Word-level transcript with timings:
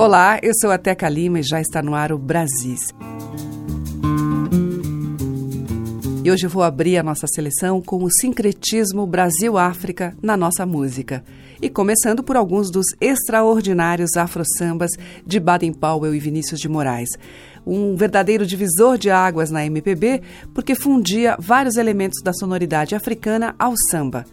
Olá, 0.00 0.38
eu 0.44 0.52
sou 0.54 0.70
a 0.70 0.78
Teca 0.78 1.08
Lima 1.08 1.40
e 1.40 1.42
já 1.42 1.60
está 1.60 1.82
no 1.82 1.92
ar 1.92 2.12
o 2.12 2.18
Brasis. 2.18 2.94
E 6.22 6.30
hoje 6.30 6.46
eu 6.46 6.50
vou 6.50 6.62
abrir 6.62 6.98
a 6.98 7.02
nossa 7.02 7.26
seleção 7.26 7.82
com 7.82 8.04
o 8.04 8.08
sincretismo 8.08 9.04
Brasil-África 9.04 10.16
na 10.22 10.36
nossa 10.36 10.64
música. 10.64 11.24
E 11.60 11.68
começando 11.68 12.22
por 12.22 12.36
alguns 12.36 12.70
dos 12.70 12.86
extraordinários 13.00 14.16
afro-sambas 14.16 14.92
de 15.26 15.40
Baden 15.40 15.72
Powell 15.72 16.14
e 16.14 16.20
Vinícius 16.20 16.60
de 16.60 16.68
Moraes. 16.68 17.10
Um 17.66 17.96
verdadeiro 17.96 18.46
divisor 18.46 18.96
de 18.96 19.10
águas 19.10 19.50
na 19.50 19.66
MPB, 19.66 20.22
porque 20.54 20.76
fundia 20.76 21.36
vários 21.40 21.76
elementos 21.76 22.22
da 22.22 22.32
sonoridade 22.32 22.94
africana 22.94 23.52
ao 23.58 23.74
samba. 23.90 24.24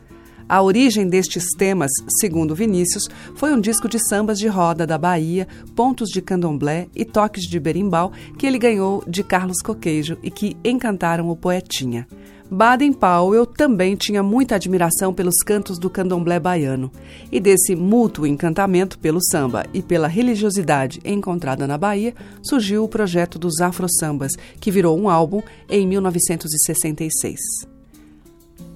A 0.48 0.62
origem 0.62 1.08
destes 1.08 1.46
temas, 1.58 1.90
segundo 2.20 2.54
Vinícius, 2.54 3.10
foi 3.34 3.52
um 3.52 3.60
disco 3.60 3.90
de 3.90 3.98
sambas 4.08 4.38
de 4.38 4.48
roda 4.48 4.86
da 4.86 4.96
Bahia, 4.96 5.48
pontos 5.76 6.10
de 6.10 6.22
candomblé 6.22 6.88
e 6.96 7.04
toques 7.04 7.46
de 7.46 7.60
berimbau 7.60 8.12
que 8.38 8.46
ele 8.46 8.60
ganhou 8.60 9.04
de 9.08 9.24
Carlos 9.24 9.60
Coqueijo 9.64 10.20
e 10.22 10.30
que 10.30 10.56
encantaram 10.64 11.30
o 11.30 11.36
poetinha. 11.36 12.08
Baden 12.50 12.94
Powell 12.94 13.48
também 13.48 13.96
tinha 13.96 14.22
muita 14.22 14.54
admiração 14.54 15.12
pelos 15.12 15.38
cantos 15.44 15.80
do 15.80 15.90
candomblé 15.90 16.40
baiano. 16.40 16.92
E 17.32 17.40
desse 17.40 17.76
mútuo 17.76 18.28
encantamento 18.28 19.00
pelo 19.00 19.20
samba 19.20 19.66
e 19.74 19.82
pela 19.82 20.08
religiosidade 20.08 21.02
encontrada 21.04 21.66
na 21.66 21.76
Bahia, 21.76 22.14
surgiu 22.44 22.84
o 22.84 22.88
projeto 22.88 23.40
dos 23.40 23.60
Afro 23.62 23.88
Sambas, 23.90 24.34
que 24.60 24.70
virou 24.70 24.96
um 24.96 25.10
álbum 25.10 25.42
em 25.68 25.88
1966. 25.88 27.75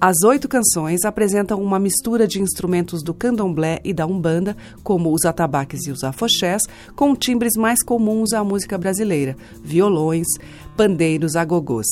As 0.02 0.22
oito 0.24 0.48
canções 0.48 1.04
apresentam 1.04 1.62
uma 1.62 1.78
mistura 1.78 2.26
de 2.26 2.40
instrumentos 2.40 3.02
do 3.02 3.12
candomblé 3.12 3.80
e 3.84 3.92
da 3.92 4.06
umbanda, 4.06 4.56
como 4.82 5.12
os 5.12 5.26
atabaques 5.26 5.86
e 5.86 5.90
os 5.90 6.02
afoxés, 6.02 6.62
com 6.96 7.14
timbres 7.14 7.52
mais 7.54 7.82
comuns 7.82 8.32
à 8.32 8.42
música 8.42 8.78
brasileira, 8.78 9.36
violões, 9.62 10.26
pandeiros, 10.74 11.36
agogôs. 11.36 11.86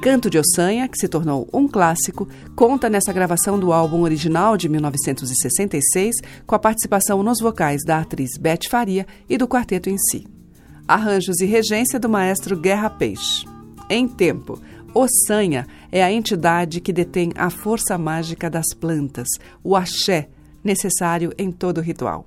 Canto 0.00 0.30
de 0.30 0.38
Ossanha, 0.38 0.86
que 0.86 0.96
se 0.96 1.08
tornou 1.08 1.48
um 1.52 1.66
clássico, 1.66 2.28
conta 2.54 2.88
nessa 2.88 3.12
gravação 3.12 3.58
do 3.58 3.72
álbum 3.72 4.02
original 4.02 4.56
de 4.56 4.68
1966, 4.68 6.14
com 6.46 6.54
a 6.54 6.58
participação 6.60 7.20
nos 7.24 7.40
vocais 7.40 7.82
da 7.84 7.98
atriz 7.98 8.38
Beth 8.38 8.68
Faria 8.70 9.08
e 9.28 9.36
do 9.36 9.48
quarteto 9.48 9.90
em 9.90 9.98
si. 9.98 10.24
Arranjos 10.86 11.40
e 11.40 11.46
regência 11.46 11.98
do 11.98 12.08
maestro 12.08 12.56
Guerra 12.56 12.90
Peixe. 12.90 13.44
Em 13.90 14.06
tempo, 14.06 14.60
Ossanha 14.94 15.66
é 15.90 16.04
a 16.04 16.12
entidade 16.12 16.80
que 16.80 16.92
detém 16.92 17.32
a 17.36 17.50
força 17.50 17.98
mágica 17.98 18.48
das 18.48 18.72
plantas, 18.78 19.26
o 19.62 19.74
axé, 19.74 20.28
necessário 20.62 21.32
em 21.36 21.50
todo 21.50 21.80
ritual. 21.80 22.26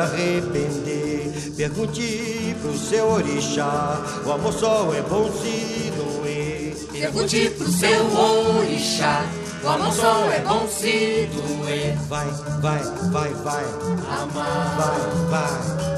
Arrepender. 0.00 1.52
Pergunte 1.56 2.56
pro 2.60 2.78
seu 2.78 3.08
orixá, 3.10 4.00
o 4.24 4.32
amor 4.32 4.52
só 4.52 4.92
é 4.94 5.02
bom 5.02 5.30
se 5.30 5.92
doer. 5.96 6.76
Pergunte 6.92 7.50
pro 7.50 7.68
seu 7.68 8.06
orixá, 8.58 9.24
o 9.62 9.68
amor 9.68 9.92
só 9.92 10.30
é 10.30 10.40
bom 10.40 10.66
se 10.68 11.28
doer. 11.32 11.96
Vai, 12.08 12.26
vai, 12.60 12.82
vai, 13.10 13.30
vai, 13.34 13.64
Amar, 14.22 14.76
vai, 14.76 15.28
vai. 15.30 15.90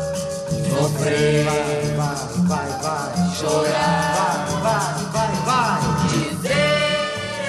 Sofrer, 0.73 1.45
Vai, 1.45 2.17
vai, 2.47 2.69
vai, 2.69 2.83
vai. 2.83 3.35
Chorar. 3.37 4.47
Vai, 4.63 5.07
vai, 5.13 5.13
vai, 5.13 5.33
vai. 5.45 5.81
Dizer 6.09 7.03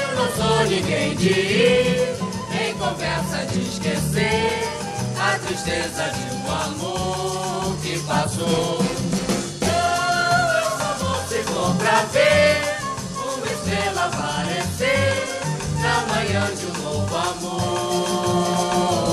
eu 0.10 0.16
não 0.16 0.30
sou 0.32 0.66
ninguém 0.66 1.16
de 1.16 1.30
ir. 1.30 2.14
Em 2.54 2.74
conversa 2.76 3.46
de 3.52 3.62
esquecer 3.62 4.73
tristeza 5.54 6.10
de 6.10 6.36
um 6.36 6.52
amor 6.52 7.78
que 7.84 8.00
passou. 8.00 8.80
Eu 9.62 10.66
só 10.80 10.96
vou 11.00 11.28
se 11.28 11.44
for 11.44 11.76
pra 11.76 12.02
ver 12.12 12.58
uma 13.16 13.46
estrela 13.46 14.06
aparecer 14.06 15.14
na 15.80 16.02
manhã 16.12 16.50
de 16.56 16.66
um 16.66 16.74
novo 16.82 17.16
amor. 17.16 19.13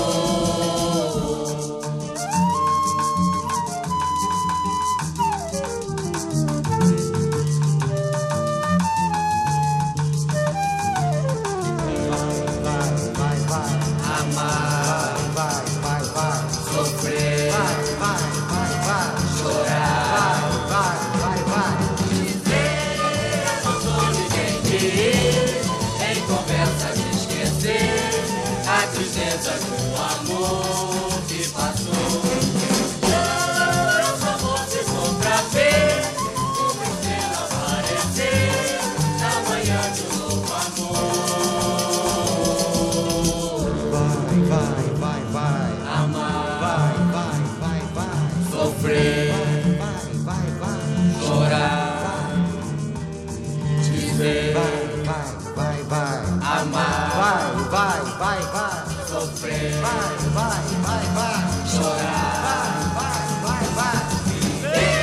Vai, 59.40 59.48
vai, 59.48 60.60
vai, 60.82 61.04
vai 61.14 61.40
chorar. 61.66 62.28
Vai, 62.44 62.68
vai, 62.94 63.24
vai, 63.40 63.64
vai 63.74 63.96
viver. 64.26 65.00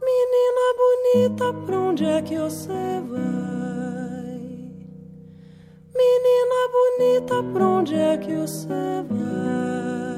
Menina 0.00 0.64
bonita, 0.80 1.46
pra 1.66 1.76
onde 1.78 2.04
é 2.06 2.22
que 2.22 2.38
você 2.38 3.02
vai? 3.10 4.40
Menina 5.94 6.60
bonita, 6.72 7.42
pra 7.52 7.66
onde 7.66 7.94
é 7.94 8.16
que 8.16 8.34
você 8.34 9.04
vai? 9.10 10.11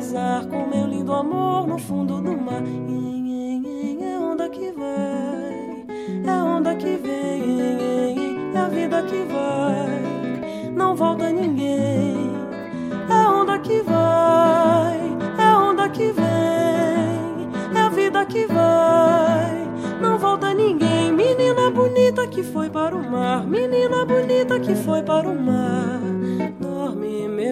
Casar 0.00 0.46
com 0.46 0.66
meu 0.66 0.86
lindo 0.86 1.12
amor 1.12 1.66
no 1.66 1.76
fundo 1.76 2.22
do 2.22 2.34
mar. 2.34 2.62
É 4.00 4.18
onda 4.18 4.48
que 4.48 4.72
vai, 4.72 5.84
é 6.24 6.42
onda 6.42 6.74
que 6.74 6.96
vem. 6.96 7.42
nhen, 7.42 8.50
É 8.54 8.58
a 8.60 8.68
vida 8.68 9.02
que 9.02 9.22
vai, 9.30 10.72
não 10.74 10.96
volta 10.96 11.30
ninguém. 11.30 12.30
É 13.10 13.28
onda 13.28 13.58
que 13.58 13.82
vai, 13.82 15.00
é 15.38 15.54
onda 15.54 15.86
que 15.90 16.12
vem. 16.12 17.76
É 17.76 17.80
a 17.80 17.88
vida 17.90 18.24
que 18.24 18.46
vai, 18.46 19.68
não 20.00 20.18
volta 20.18 20.54
ninguém. 20.54 21.12
Menina 21.12 21.70
bonita 21.70 22.26
que 22.26 22.42
foi 22.42 22.70
para 22.70 22.96
o 22.96 23.10
mar, 23.10 23.46
menina 23.46 24.06
bonita 24.06 24.58
que 24.58 24.74
foi 24.74 25.02
para 25.02 25.28
o 25.28 25.38
mar. 25.38 26.19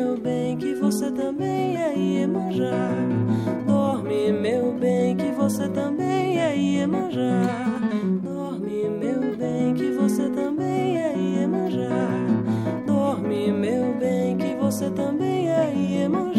Meu 0.09 0.17
bem, 0.17 0.57
que 0.57 0.75
você 0.75 1.11
também 1.11 1.77
é 1.77 1.95
Iemanjá. 1.95 2.89
Dorme, 3.67 4.33
meu 4.33 4.73
bem, 4.73 5.15
que 5.15 5.31
você 5.33 5.69
também 5.69 6.41
é 6.41 6.57
Iemanjá. 6.57 7.43
Dorme, 8.23 8.89
meu 8.89 9.37
bem, 9.37 9.75
que 9.75 9.91
você 9.91 10.31
também 10.31 10.97
é 10.97 11.15
Iemanjá. 11.15 12.09
Dorme, 12.87 13.53
meu 13.53 13.93
bem, 14.01 14.39
que 14.39 14.55
você 14.55 14.91
também 14.93 15.51
é 15.51 15.75
Iemanjá. 15.75 16.38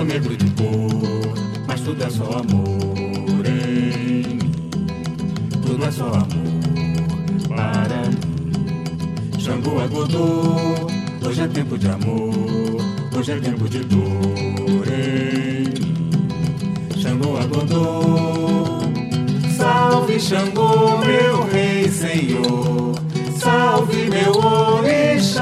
Sou 0.00 0.06
negro 0.06 0.34
de 0.34 0.50
cor, 0.52 1.34
mas 1.68 1.80
tudo 1.82 2.02
é 2.02 2.08
só 2.08 2.24
amor 2.24 3.46
em 3.46 4.22
mim. 4.22 4.38
Tudo 5.62 5.84
é 5.84 5.90
só 5.90 6.06
amor 6.06 6.26
para 7.46 8.08
mim. 8.08 8.16
Xangô 9.38 9.78
agodô, 9.78 10.54
hoje 11.26 11.42
é 11.42 11.48
tempo 11.48 11.76
de 11.76 11.88
amor, 11.88 12.32
hoje 13.14 13.32
é 13.32 13.40
tempo 13.40 13.68
de 13.68 13.80
dor 13.80 14.88
em 14.88 15.64
mim. 15.64 15.74
Xangô 16.98 17.36
agodô, 17.36 18.80
Salve 19.58 20.18
Xangô, 20.18 20.96
meu 21.04 21.44
rei 21.52 21.86
senhor. 21.90 22.94
Salve 23.36 24.08
meu 24.08 24.32
orixá. 24.32 25.40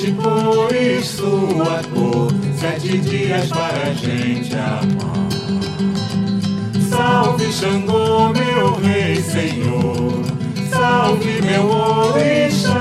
Sete 0.00 0.12
cores, 0.12 1.08
sua 1.08 1.82
cor. 1.92 2.32
Sete 2.56 2.96
dias 3.00 3.48
para 3.48 3.82
a 3.82 3.92
gente 3.92 4.54
amar. 4.54 5.28
Salve 6.88 7.52
Xangô, 7.52 8.32
meu 8.32 8.76
rei 8.76 9.16
senhor. 9.16 10.22
Salve 10.70 11.42
meu 11.42 11.70
orixá. 11.70 12.74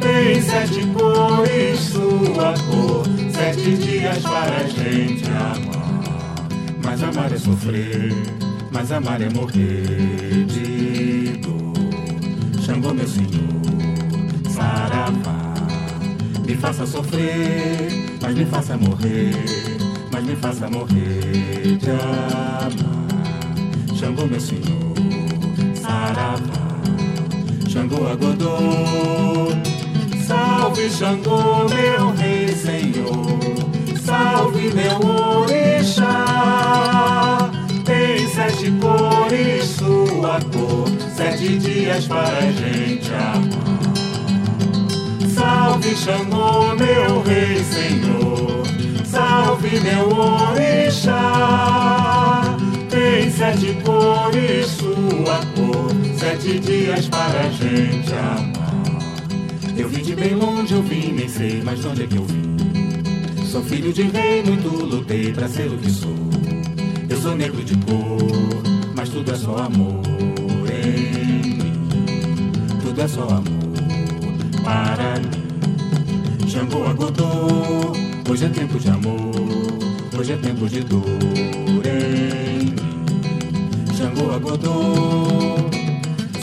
Tem 0.00 0.40
sete 0.40 0.86
cores, 0.86 1.78
sua 1.78 2.54
cor. 2.70 3.04
Sete 3.30 3.76
dias 3.76 4.20
para 4.20 4.56
a 4.56 4.66
gente 4.66 5.26
amar. 5.26 6.48
Mas 6.82 7.02
amar 7.02 7.30
é 7.30 7.36
sofrer, 7.36 8.14
mas 8.70 8.90
amar 8.90 9.20
é 9.20 9.28
morrer 9.28 10.46
de 10.46 11.36
dor. 11.42 11.74
Xangô, 12.64 12.94
meu 12.94 13.06
senhor, 13.06 13.43
faça 16.64 16.86
sofrer, 16.86 18.16
mas 18.22 18.34
me 18.34 18.46
faça 18.46 18.74
morrer, 18.78 19.34
mas 20.10 20.24
me 20.24 20.34
faça 20.34 20.66
morrer 20.70 21.76
de 21.78 21.90
amar. 21.90 22.70
Xangô, 23.94 24.26
meu 24.26 24.40
senhor, 24.40 24.94
saravá. 25.74 26.40
Xangô, 27.68 28.06
agodô. 28.08 28.56
Salve 30.26 30.88
Xangô, 30.88 31.68
meu 31.68 32.12
rei 32.14 32.48
senhor. 32.48 33.38
salve 34.00 34.72
meu 34.72 34.98
orixá. 35.42 36.24
Tem 37.84 38.26
sete 38.26 38.70
cores, 38.80 39.64
sua 39.66 40.40
cor, 40.50 40.88
sete 41.14 41.58
dias 41.58 42.06
para 42.06 42.38
a 42.38 42.50
gente 42.52 43.12
amar. 43.12 43.73
Salve 45.84 45.96
Xangô, 45.96 46.74
meu 46.76 47.22
rei 47.24 47.62
senhor, 47.62 48.62
salve 49.04 49.78
meu 49.80 50.08
orixá. 50.16 51.20
Tem 52.88 53.30
sete 53.30 53.76
cores, 53.84 54.66
sua 54.68 55.40
cor, 55.54 55.90
sete 56.16 56.58
dias 56.58 57.06
para 57.08 57.40
a 57.40 57.50
gente 57.50 58.14
amar. 58.14 58.82
Eu 59.76 59.90
vim 59.90 60.00
de 60.02 60.14
bem 60.16 60.34
longe, 60.34 60.72
eu 60.72 60.82
vim, 60.82 61.12
nem 61.12 61.28
sei 61.28 61.62
mais 61.62 61.82
de 61.82 61.88
onde 61.88 62.04
é 62.04 62.06
que 62.06 62.16
eu 62.16 62.24
vim. 62.24 62.56
Sou 63.44 63.62
filho 63.62 63.92
de 63.92 64.04
rei, 64.04 64.42
muito 64.42 64.68
lutei 64.68 65.34
pra 65.34 65.46
ser 65.48 65.66
o 65.66 65.76
que 65.76 65.90
sou. 65.90 66.16
Eu 67.10 67.18
sou 67.18 67.36
negro 67.36 67.62
de 67.62 67.76
cor, 67.84 68.62
mas 68.96 69.10
tudo 69.10 69.30
é 69.30 69.36
só 69.36 69.58
amor 69.58 70.00
em 70.72 71.58
mim. 71.58 71.58
Tudo 72.82 73.02
é 73.02 73.06
só 73.06 73.24
amor 73.24 73.44
para 74.64 75.20
mim. 75.20 75.43
Xangô 76.54 76.86
agodô, 76.86 77.26
hoje 78.30 78.44
é 78.44 78.48
tempo 78.48 78.78
de 78.78 78.88
amor, 78.88 79.34
hoje 80.16 80.34
é 80.34 80.36
tempo 80.36 80.68
de 80.68 80.82
dor 80.82 81.02
em 81.84 82.70
mim. 82.70 82.76
Xangô 83.92 84.30
agodô, 84.32 85.56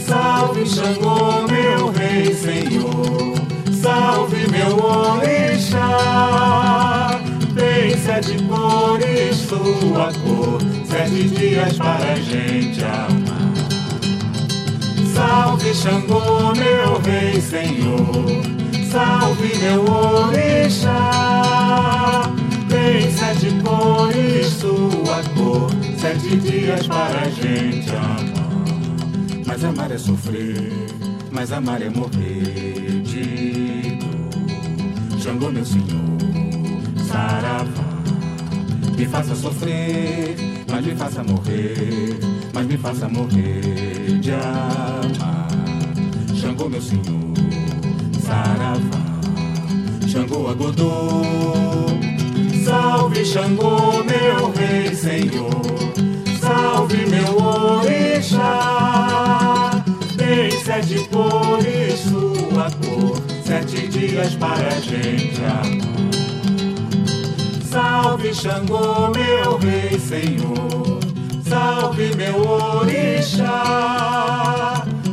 salve 0.06 0.66
Xangô, 0.68 1.48
meu 1.48 1.92
rei 1.92 2.34
senhor, 2.34 3.36
salve 3.72 4.46
meu 4.52 4.76
orixá. 4.84 5.80
Tem 7.56 7.98
sete 7.98 8.38
cores, 8.50 9.38
sua 9.38 10.12
cor, 10.26 10.60
sete 10.90 11.30
dias 11.30 11.78
para 11.78 12.12
a 12.12 12.16
gente 12.16 12.84
amar. 12.84 13.54
Salve 15.14 15.74
Xangô, 15.74 16.52
meu 16.54 17.00
rei 17.00 17.40
senhor, 17.40 18.61
salve 18.92 19.58
meu 19.58 19.86
orixá. 19.86 21.02
Tem 22.68 23.10
sete 23.12 23.52
cores, 23.64 24.48
sua 24.48 25.24
cor, 25.36 25.72
sete 25.98 26.36
dias 26.38 26.88
para 26.88 27.22
a 27.22 27.30
gente 27.30 27.90
amar. 27.90 28.52
Mas 29.46 29.64
amar 29.64 29.92
é 29.92 29.98
sofrer, 29.98 30.72
mas 31.32 31.52
amar 31.52 31.82
é 31.82 31.90
morrer 31.90 33.02
de 33.04 33.98
dor. 34.00 35.20
Xangô, 35.20 35.52
meu 35.52 35.66
senhor, 35.66 36.18
saravá. 37.08 37.92
Me 38.98 39.06
faça 39.06 39.36
sofrer, 39.36 40.36
mas 40.70 40.86
me 40.86 40.96
faça 40.96 41.24
morrer, 41.24 42.20
mas 42.54 42.68
me 42.68 42.78
faça 42.78 43.08
morrer 43.08 44.20
de 44.20 44.32
amar. 44.32 45.48
Xangô, 46.36 46.70
meu 46.70 46.82
senhor, 46.82 47.31
saravá. 48.32 49.02
Xangô, 50.08 50.48
agodô. 50.48 50.92
Salve 52.64 53.26
Xangô, 53.26 54.04
meu 54.04 54.52
rei 54.54 54.96
senhor. 54.96 55.62
Salve 56.40 57.06
meu 57.08 57.38
orixá. 57.38 58.52
Tem 60.18 60.52
sete 60.52 61.00
cores, 61.10 62.00
sua 62.00 62.72
cor, 62.80 63.22
sete 63.44 63.88
dias 63.88 64.36
para 64.36 64.68
a 64.68 64.80
gente 64.80 65.42
amar. 65.44 65.82
Salve 67.66 68.34
Xangô, 68.34 69.12
meu 69.12 69.58
rei 69.58 70.00
senhor. 70.00 71.00
Salve 71.44 72.16
meu 72.16 72.40
orixá. 72.80 74.22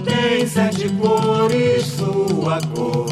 Tem 0.05 0.47
sete 0.47 0.89
cores, 0.91 1.87
sua 1.87 2.61
cor, 2.75 3.08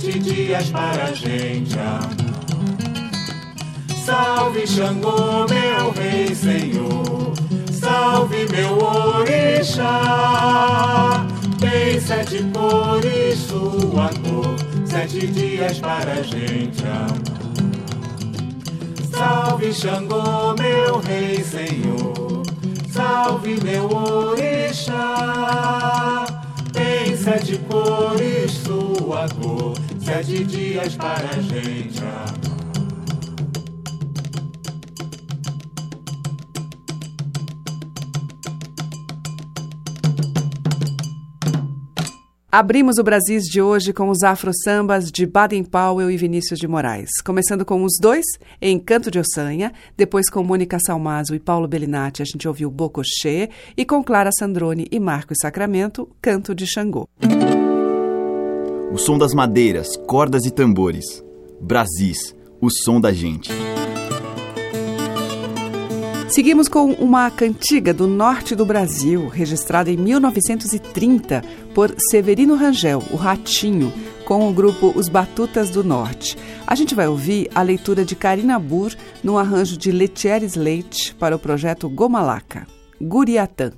sete 0.00 0.18
dias 0.18 0.70
para 0.70 1.04
a 1.04 1.12
gente 1.12 1.78
amar. 1.78 2.08
Salve 4.02 4.66
Xangô, 4.66 5.46
meu 5.46 5.90
rei 5.90 6.34
senhor. 6.34 7.34
Salve 7.70 8.46
meu 8.50 8.78
orixá. 8.78 9.86
Tem 11.60 12.00
sete 12.00 12.42
cores, 12.44 13.40
sua 13.40 14.08
cor, 14.24 14.56
sete 14.86 15.26
dias 15.26 15.78
para 15.78 16.12
a 16.12 16.22
gente 16.22 16.82
amar. 16.86 17.20
Salve 19.10 19.70
Xangô, 19.74 20.54
meu 20.58 20.98
rei 21.00 21.44
senhor. 21.44 22.42
Salve 22.90 23.60
meu 23.62 23.84
orixá. 23.94 24.96
Tem 26.72 27.14
sete 27.14 27.58
cores, 27.68 28.52
sua 28.52 29.28
cor, 29.40 29.74
sete 30.04 30.44
dias 30.44 30.96
para 30.96 31.28
a 31.30 31.40
gente 31.40 32.00
amar. 32.00 32.50
Abrimos 42.52 42.98
o 42.98 43.04
Brasis 43.04 43.44
de 43.44 43.62
hoje 43.62 43.92
com 43.92 44.08
os 44.08 44.24
afro-sambas 44.24 45.12
de 45.12 45.24
Baden 45.24 45.62
Powell 45.62 46.10
e 46.10 46.16
Vinícius 46.16 46.58
de 46.58 46.66
Moraes. 46.66 47.08
Começando 47.24 47.64
com 47.64 47.84
os 47.84 47.92
dois, 48.00 48.26
em 48.60 48.76
Canto 48.76 49.08
de 49.08 49.20
Ossanha, 49.20 49.72
depois 49.96 50.28
com 50.28 50.42
Mônica 50.42 50.76
Salmazo 50.84 51.32
e 51.36 51.38
Paulo 51.38 51.68
Bellinati, 51.68 52.22
a 52.22 52.24
gente 52.24 52.48
ouviu 52.48 52.68
Bocochê, 52.68 53.50
e 53.76 53.84
com 53.84 54.02
Clara 54.02 54.30
Sandrone 54.36 54.88
e 54.90 54.98
Marcos 54.98 55.38
Sacramento, 55.40 56.08
Canto 56.20 56.52
de 56.52 56.66
Xangô. 56.66 57.08
O 58.92 58.98
som 58.98 59.16
das 59.16 59.32
madeiras, 59.32 59.96
cordas 60.08 60.44
e 60.44 60.50
tambores. 60.50 61.24
Brasis, 61.60 62.34
o 62.60 62.68
som 62.68 63.00
da 63.00 63.12
gente. 63.12 63.48
Seguimos 66.28 66.68
com 66.68 66.90
uma 66.94 67.30
cantiga 67.30 67.94
do 67.94 68.08
norte 68.08 68.56
do 68.56 68.66
Brasil, 68.66 69.28
registrada 69.28 69.92
em 69.92 69.96
1930 69.96 71.44
por 71.72 71.94
Severino 72.10 72.56
Rangel, 72.56 73.00
o 73.12 73.16
Ratinho, 73.16 73.92
com 74.24 74.48
o 74.48 74.52
grupo 74.52 74.92
Os 74.96 75.08
Batutas 75.08 75.70
do 75.70 75.84
Norte. 75.84 76.36
A 76.66 76.74
gente 76.74 76.92
vai 76.92 77.06
ouvir 77.06 77.48
a 77.54 77.62
leitura 77.62 78.04
de 78.04 78.16
Karina 78.16 78.58
Burr 78.58 78.96
no 79.22 79.38
arranjo 79.38 79.76
de 79.76 79.92
Letieres 79.92 80.56
Leite 80.56 81.14
para 81.14 81.36
o 81.36 81.38
projeto 81.38 81.88
Gomalaca, 81.88 82.66
Guriatã. 83.00 83.70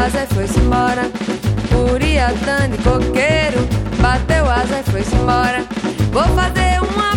Asa 0.00 0.24
e 0.24 0.34
foi-se 0.34 0.58
embora. 0.58 1.02
Guriatã 1.70 2.70
de 2.70 2.78
coqueiro, 2.78 3.68
bateu 4.00 4.50
asa 4.50 4.80
e 4.80 4.90
foi-se 4.90 5.14
embora. 5.14 5.64
Vou 6.10 6.24
fazer 6.34 6.80
uma 6.82 7.09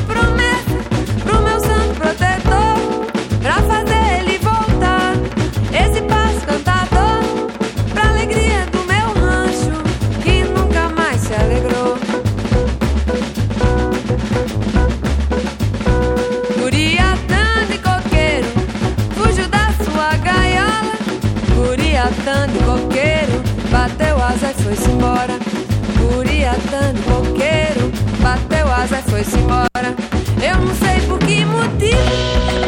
foi-se 29.24 29.38
embora. 29.38 29.96
Eu 30.42 30.58
não 30.60 30.76
sei 30.76 31.00
por 31.08 31.18
que 31.20 31.46
motivo, 31.46 31.98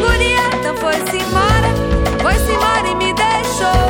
Guriatã 0.00 0.74
foi-se 0.80 1.22
embora. 1.22 1.68
Foi-se 2.22 2.50
embora 2.50 2.88
e 2.88 2.94
me 2.94 3.12
deixou. 3.12 3.86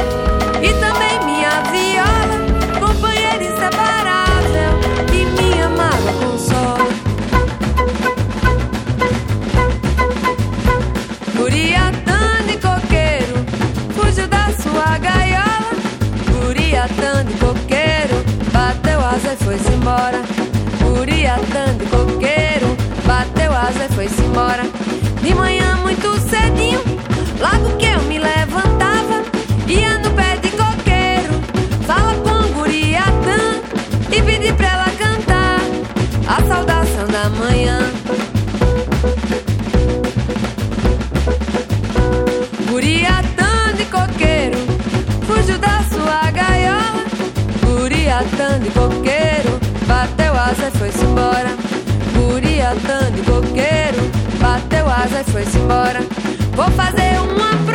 E 0.62 0.74
também 0.80 1.24
minha 1.24 1.62
viola, 1.70 2.36
companheira 2.80 3.44
inseparável, 3.44 4.72
e 5.12 5.24
minha 5.40 5.68
mágoa 5.68 6.12
consola. 6.14 6.88
Guriatã 11.36 12.44
de 12.48 12.56
coqueiro, 12.58 13.46
fugiu 13.94 14.26
da 14.26 14.50
sua 14.60 14.98
gaiola. 14.98 15.70
Guriatã 16.42 17.24
de 17.24 17.34
coqueiro, 17.34 18.24
bateu 18.52 19.00
asa 19.00 19.34
e 19.34 19.44
foi-se 19.44 19.72
embora. 19.72 20.22
Guriatã 20.80 21.75
foi-se 24.06 24.22
embora. 24.22 24.62
De 25.22 25.34
manhã 25.34 25.76
muito 25.82 26.18
cedinho, 26.20 26.80
logo 27.40 27.76
que 27.76 27.86
eu 27.86 28.02
me 28.02 28.18
levantava, 28.18 29.24
ia 29.66 29.98
no 29.98 30.10
pé 30.10 30.36
de 30.36 30.50
coqueiro, 30.50 31.32
fala 31.86 32.14
com 32.14 32.52
Guriatã 32.52 33.60
e 34.10 34.22
pedi 34.22 34.52
pra 34.52 34.68
ela 34.68 34.90
cantar 34.96 35.60
a 36.28 36.42
saudação 36.46 37.06
da 37.08 37.28
manhã. 37.30 37.78
Guriatã 42.70 43.74
de 43.76 43.84
coqueiro, 43.86 44.58
fugiu 45.26 45.58
da 45.58 45.82
sua 45.92 46.30
gaiola. 46.30 47.06
Guriatã 47.64 48.60
de 48.60 48.70
coqueiro, 48.70 49.58
bateu 49.86 50.32
asa 50.34 50.68
e 50.68 50.78
foi-se 50.78 51.04
embora. 51.04 51.56
Guriatã 52.14 53.10
de 53.12 53.22
coqueiro, 53.22 53.35
e 55.20 55.24
foi-se 55.24 55.56
embora. 55.58 56.00
Vou 56.54 56.70
fazer 56.72 57.18
uma 57.20 57.65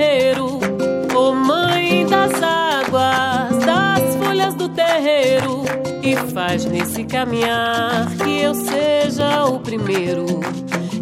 terreiro. 0.00 0.58
Ô 1.14 1.34
mãe 1.34 2.06
das 2.06 2.32
águas, 2.42 3.64
das 3.66 4.16
folhas 4.16 4.54
do 4.54 4.66
terreiro. 4.70 5.62
E 6.02 6.16
faz 6.32 6.64
nesse 6.64 7.04
caminhar 7.04 8.08
que 8.24 8.40
eu 8.40 8.54
seja 8.54 9.44
o 9.44 9.60
primeiro. 9.60 10.24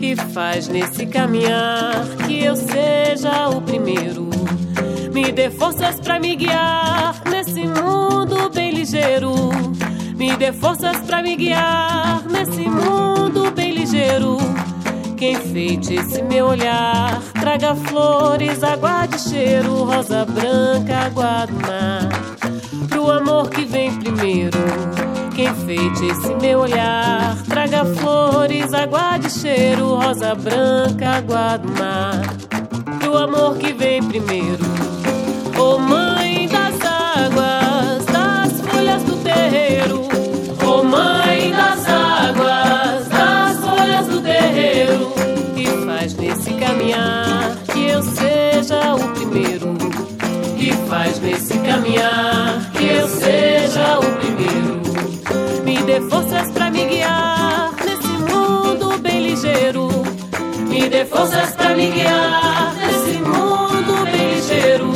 E 0.01 0.17
faz 0.17 0.67
nesse 0.67 1.07
caminhar 1.07 2.05
que 2.27 2.43
eu 2.43 2.57
seja 2.57 3.49
o 3.51 3.61
primeiro. 3.61 4.29
Me 5.15 5.31
dê 5.31 5.49
forças 5.49 6.01
pra 6.01 6.19
me 6.19 6.35
guiar 6.35 7.23
nesse 7.31 7.65
mundo 7.67 8.51
bem 8.53 8.73
ligeiro. 8.73 9.33
Me 10.17 10.37
dê 10.37 10.53
forças 10.53 10.99
pra 11.03 11.23
me 11.23 11.37
guiar 11.37 12.25
nesse 12.29 12.69
mundo 12.69 13.53
bem 13.53 13.73
ligeiro. 13.73 14.39
Que 15.19 15.33
enfeite 15.33 15.95
esse 15.95 16.23
meu 16.23 16.47
olhar, 16.47 17.21
traga 17.41 17.75
flores, 17.75 18.63
água 18.63 19.05
de 19.07 19.19
cheiro, 19.21 19.83
rosa 19.83 20.25
branca, 20.25 21.07
água 21.07 21.45
do 21.45 21.55
mar. 21.55 22.09
Pro 22.89 23.11
amor 23.11 23.51
que 23.51 23.65
vem 23.65 23.99
primeiro. 23.99 24.57
Que 25.35 25.43
enfeite 25.43 26.07
esse 26.07 26.33
meu 26.37 26.61
olhar, 26.61 27.37
traga 27.49 27.85
flores, 27.85 28.73
água 28.73 29.19
de 29.19 29.29
cheiro, 29.29 29.97
rosa 29.97 30.37
branca, 30.37 31.17
água 31.17 31.57
do 31.57 31.69
mar. 31.73 32.23
pro 33.01 33.17
amor 33.17 33.57
que 33.57 33.73
vem 33.73 34.01
primeiro. 34.01 34.78
Seja 48.69 48.95
o 48.95 49.09
primeiro. 49.15 49.75
Que 50.59 50.73
faz 50.89 51.19
nesse 51.21 51.59
caminhar 51.59 52.71
que 52.73 52.85
eu 52.85 53.09
seja 53.09 53.99
o 53.99 54.13
primeiro. 54.17 55.65
Me 55.65 55.79
dê 55.85 56.01
forças 56.03 56.51
pra 56.51 56.71
me 56.71 56.85
guiar 56.85 57.73
nesse 57.83 58.09
mundo 58.31 58.99
bem 58.99 59.29
ligeiro. 59.29 59.89
Me 60.69 60.87
dê 60.87 61.07
forças 61.07 61.53
pra 61.53 61.75
me 61.75 61.91
guiar 61.91 62.75
nesse 62.75 63.19
mundo 63.23 64.05
bem 64.05 64.35
ligeiro. 64.35 64.93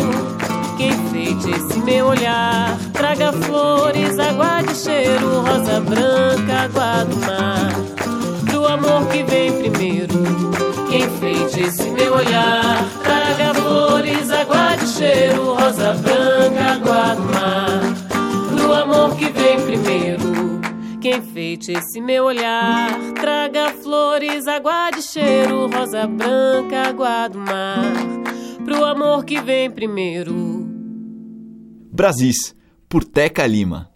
Que 0.76 0.88
enfeite 0.88 1.50
esse 1.50 1.78
meu 1.78 2.08
olhar, 2.08 2.76
traga 2.92 3.32
flores, 3.32 4.18
água 4.18 4.60
de 4.62 4.74
cheiro, 4.76 5.40
rosa 5.40 5.80
branca, 5.80 6.64
água 6.64 7.04
do 7.06 7.16
mar. 7.24 7.72
Do 8.52 8.66
amor 8.66 9.06
que 9.06 9.22
vem 9.22 9.50
primeiro. 9.62 10.52
Que 10.90 10.98
enfeite 10.98 11.60
esse 11.60 11.88
meu 11.90 12.14
olhar, 12.14 12.86
flores, 13.72 14.30
água 14.30 14.76
de 14.76 14.86
cheiro, 14.86 15.54
rosa 15.54 15.94
branca, 15.94 16.60
água 16.74 17.14
do 17.14 17.22
mar. 17.22 17.80
Do 18.56 18.72
amor 18.74 19.16
que 19.16 19.30
vem 19.30 19.64
primeiro. 19.64 20.60
Que 21.00 21.16
enfeite 21.16 21.72
esse 21.72 22.00
meu 22.00 22.26
olhar, 22.26 22.90
traga 23.14 23.70
flores, 23.82 24.46
água 24.46 24.90
de 24.90 25.02
cheiro, 25.02 25.66
rosa 25.68 26.06
branca, 26.06 26.88
água 26.88 27.28
do 27.28 27.38
mar, 27.38 27.82
pro 28.64 28.84
amor 28.84 29.24
que 29.24 29.40
vem 29.40 29.70
primeiro. 29.70 30.64
Brasis, 31.90 32.54
por 32.88 33.04
Teca 33.04 33.46
Lima. 33.46 33.91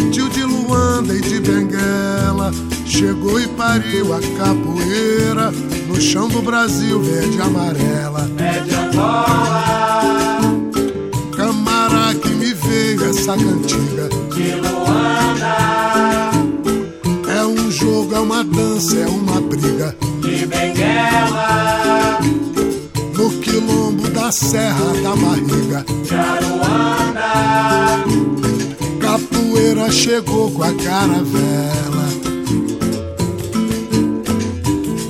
Partiu 0.00 0.28
de 0.30 0.42
Luanda 0.42 1.14
e 1.14 1.20
de 1.20 1.40
Benguela, 1.40 2.50
chegou 2.86 3.38
e 3.38 3.46
pariu 3.48 4.14
a 4.14 4.20
capoeira 4.38 5.52
no 5.86 6.00
chão 6.00 6.26
do 6.28 6.40
Brasil 6.40 7.00
verde 7.02 7.36
e 7.36 7.40
amarela. 7.40 8.30
É 8.38 8.60
de 8.60 8.74
Angola, 8.74 10.40
Camará 11.36 12.14
que 12.14 12.28
me 12.30 12.54
veio 12.54 13.04
essa 13.10 13.36
cantiga 13.36 14.08
de 14.34 14.54
Luanda. 14.54 16.30
É 17.28 17.44
um 17.44 17.70
jogo, 17.70 18.14
é 18.14 18.20
uma 18.20 18.42
dança, 18.42 18.96
é 18.96 19.06
uma 19.06 19.40
briga 19.40 19.94
de 20.22 20.46
Benguela. 20.46 22.18
No 23.14 23.30
quilombo 23.40 24.08
da 24.08 24.32
Serra 24.32 24.94
da 25.02 25.14
Barriga, 25.14 25.84
Jaruanda. 26.04 27.00
Chegou 29.90 30.50
com 30.52 30.62
a 30.62 30.72
caravela. 30.72 32.08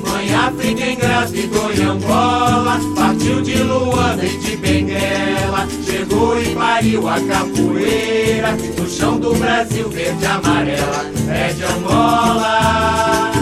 Mãe 0.06 0.34
África 0.34 0.90
engravidou 0.90 1.72
em 1.72 1.82
Angola, 1.82 2.80
partiu 2.96 3.40
de 3.42 3.62
Luanda 3.62 4.24
e 4.24 4.38
de 4.38 4.56
Benguela, 4.56 5.68
chegou 5.84 6.40
e 6.40 6.54
pariu 6.54 7.08
a 7.08 7.20
capoeira, 7.20 8.56
no 8.78 8.88
chão 8.88 9.20
do 9.20 9.34
Brasil 9.34 9.88
verde 9.90 10.24
e 10.24 10.26
amarela, 10.26 11.10
é 11.28 11.52
de 11.52 11.62
Angola. 11.62 13.32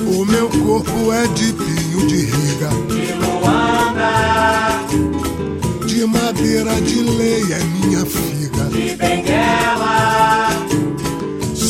O 0.00 0.24
meu 0.24 0.48
corpo 0.48 1.12
é 1.12 1.26
de 1.28 1.52
pinho 1.52 2.06
de 2.06 2.26
riga, 2.26 2.68
de 2.88 3.12
Luanda, 3.24 4.12
de 5.86 6.06
madeira 6.06 6.80
de 6.82 7.02
lei 7.02 7.42
é 7.52 7.58
minha 7.58 8.06
figa, 8.06 8.31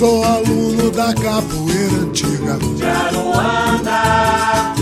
sou 0.02 0.24
aluno 0.24 0.90
da 0.90 1.14
capoeira 1.14 1.94
antiga, 2.02 2.58
de 2.74 2.84
Aruanda, 2.84 4.74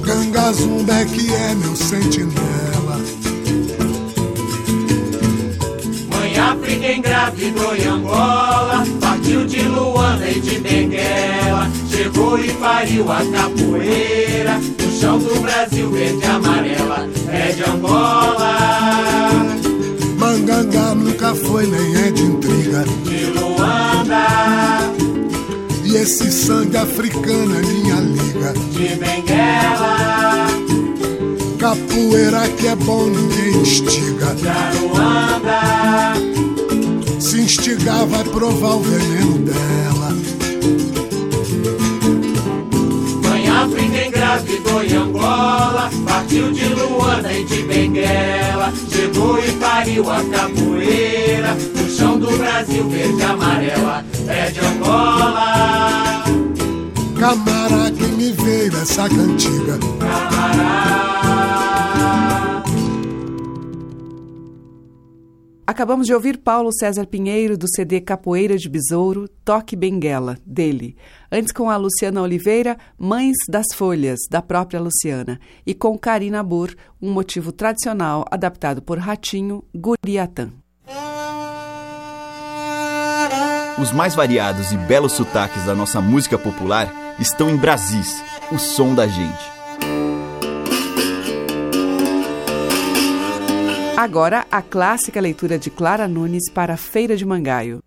Gangazumba 0.00 0.94
é 0.94 1.04
que 1.06 1.34
é 1.34 1.56
meu 1.56 1.74
sentinela. 1.74 3.00
Mãe 6.08 6.38
África 6.38 6.92
engravidou 6.92 7.74
em 7.74 7.84
Angola, 7.84 8.84
partiu 9.00 9.44
de 9.44 9.62
Luanda 9.62 10.30
e 10.30 10.38
de 10.38 10.60
Benguela, 10.60 11.68
chegou 11.90 12.38
e 12.38 12.52
pariu 12.54 13.10
a 13.10 13.16
capoeira, 13.16 14.60
no 14.60 15.00
chão 15.00 15.18
do 15.18 15.40
Brasil 15.40 15.90
verde 15.90 16.22
e 16.22 16.26
amarela, 16.26 17.08
é 17.32 17.52
de 17.54 17.64
Angola, 17.68 18.56
Mangangá 20.16 20.94
nunca 20.94 21.34
foi 21.34 21.66
nem 21.66 21.96
é 22.06 22.12
de 22.12 22.22
intriga. 22.22 22.84
de 23.02 23.24
Luanda, 23.36 23.87
E 25.84 25.96
esse 25.96 26.32
sangue 26.32 26.76
africano 26.78 27.54
é 27.56 27.62
minha 27.62 27.94
liga. 27.96 28.52
de 28.70 28.96
Benguela, 28.96 30.46
Capoeira 31.58 32.48
que 32.56 32.68
é 32.68 32.74
bom, 32.76 33.06
ninguém 33.06 33.60
instiga. 33.60 34.28
Aruanda, 34.28 35.60
Se 37.20 37.40
instigar, 37.40 38.06
vai 38.06 38.24
provar 38.24 38.76
o 38.76 38.80
veneno 38.80 39.38
dela. 39.40 40.16
Engravidou 44.38 44.84
em 44.84 44.94
Angola, 44.94 45.90
partiu 46.06 46.52
de 46.52 46.66
Luanda 46.66 47.32
e 47.32 47.44
de 47.44 47.62
Benguela, 47.64 48.72
chegou 48.88 49.36
e 49.36 49.50
pariu 49.52 50.08
a 50.08 50.22
capoeira, 50.22 51.54
no 51.54 51.90
chão 51.90 52.20
do 52.20 52.30
Brasil 52.38 52.88
verde 52.88 53.20
e 53.20 53.24
amarela, 53.24 54.04
é 54.28 54.50
de 54.50 54.60
Angola, 54.60 56.22
Camará 57.18 57.90
que 57.90 58.06
me 58.06 58.30
veio 58.30 58.76
essa 58.76 59.08
cantiga. 59.08 59.76
Camará. 59.98 60.98
Acabamos 65.68 66.06
de 66.06 66.14
ouvir 66.14 66.38
Paulo 66.38 66.72
César 66.72 67.04
Pinheiro 67.04 67.58
do 67.58 67.68
CD 67.68 68.00
Capoeira 68.00 68.56
de 68.56 68.70
Besouro, 68.70 69.28
Toque 69.44 69.76
Benguela, 69.76 70.38
dele. 70.46 70.96
Antes 71.30 71.52
com 71.52 71.68
a 71.68 71.76
Luciana 71.76 72.22
Oliveira, 72.22 72.78
Mães 72.96 73.36
das 73.50 73.66
Folhas, 73.74 74.18
da 74.30 74.40
própria 74.40 74.80
Luciana. 74.80 75.38
E 75.66 75.74
com 75.74 75.98
Karina 75.98 76.42
Bur, 76.42 76.74
um 77.02 77.12
motivo 77.12 77.52
tradicional 77.52 78.24
adaptado 78.30 78.80
por 78.80 78.96
Ratinho, 78.96 79.62
Guriatã. 79.74 80.50
Os 83.78 83.92
mais 83.92 84.14
variados 84.14 84.72
e 84.72 84.78
belos 84.78 85.12
sotaques 85.12 85.66
da 85.66 85.74
nossa 85.74 86.00
música 86.00 86.38
popular 86.38 86.90
estão 87.20 87.50
em 87.50 87.58
Brasis, 87.58 88.22
o 88.50 88.58
som 88.58 88.94
da 88.94 89.06
gente. 89.06 90.07
Agora, 94.00 94.46
a 94.48 94.62
clássica 94.62 95.20
leitura 95.20 95.58
de 95.58 95.70
Clara 95.70 96.06
Nunes 96.06 96.48
para 96.48 96.74
a 96.74 96.76
Feira 96.76 97.16
de 97.16 97.26
Mangaio. 97.26 97.82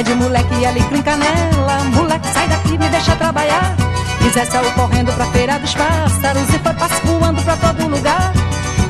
Pede 0.00 0.14
moleque 0.14 0.64
alecrim 0.64 1.02
canela, 1.02 1.84
moleque 1.92 2.26
sai 2.32 2.48
daqui, 2.48 2.78
me 2.78 2.88
deixa 2.88 3.14
trabalhar. 3.16 3.76
E 4.24 4.30
Zé 4.30 4.46
correndo 4.74 5.12
pra 5.12 5.26
feira 5.26 5.58
dos 5.58 5.74
pássaros 5.74 6.48
e 6.48 6.58
foi 6.58 6.72
passo 6.72 7.02
voando 7.04 7.42
pra 7.42 7.54
todo 7.58 7.86
lugar. 7.86 8.32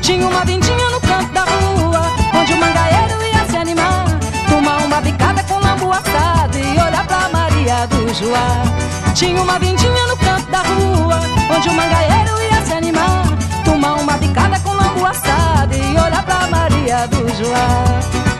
Tinha 0.01 0.25
uma 0.25 0.45
vindinha 0.45 0.89
no 0.89 1.01
canto 1.01 1.33
da 1.33 1.41
rua, 1.41 2.01
onde 2.33 2.53
o 2.53 2.57
mangaeiro 2.57 3.21
ia 3.25 3.45
se 3.45 3.57
animar. 3.57 4.05
Tomar 4.47 4.77
uma 4.85 5.01
bicada 5.01 5.43
com 5.43 5.59
lambu 5.59 5.91
assado 5.91 6.57
e 6.57 6.79
olhar 6.79 7.05
pra 7.05 7.27
Maria 7.27 7.85
do 7.87 8.13
Joá. 8.13 8.63
Tinha 9.13 9.41
uma 9.41 9.59
vindinha 9.59 10.07
no 10.07 10.15
canto 10.15 10.49
da 10.49 10.59
rua, 10.59 11.19
onde 11.53 11.67
o 11.67 11.73
mangaeiro 11.73 12.41
ia 12.41 12.65
se 12.65 12.71
animar. 12.71 13.25
Tomar 13.65 13.95
uma 13.95 14.13
bicada 14.13 14.57
com 14.61 14.71
lambu 14.71 15.05
assado 15.05 15.75
e 15.75 15.99
olhar 15.99 16.23
pra 16.23 16.47
Maria 16.47 17.05
do 17.07 17.27
Joá. 17.35 18.30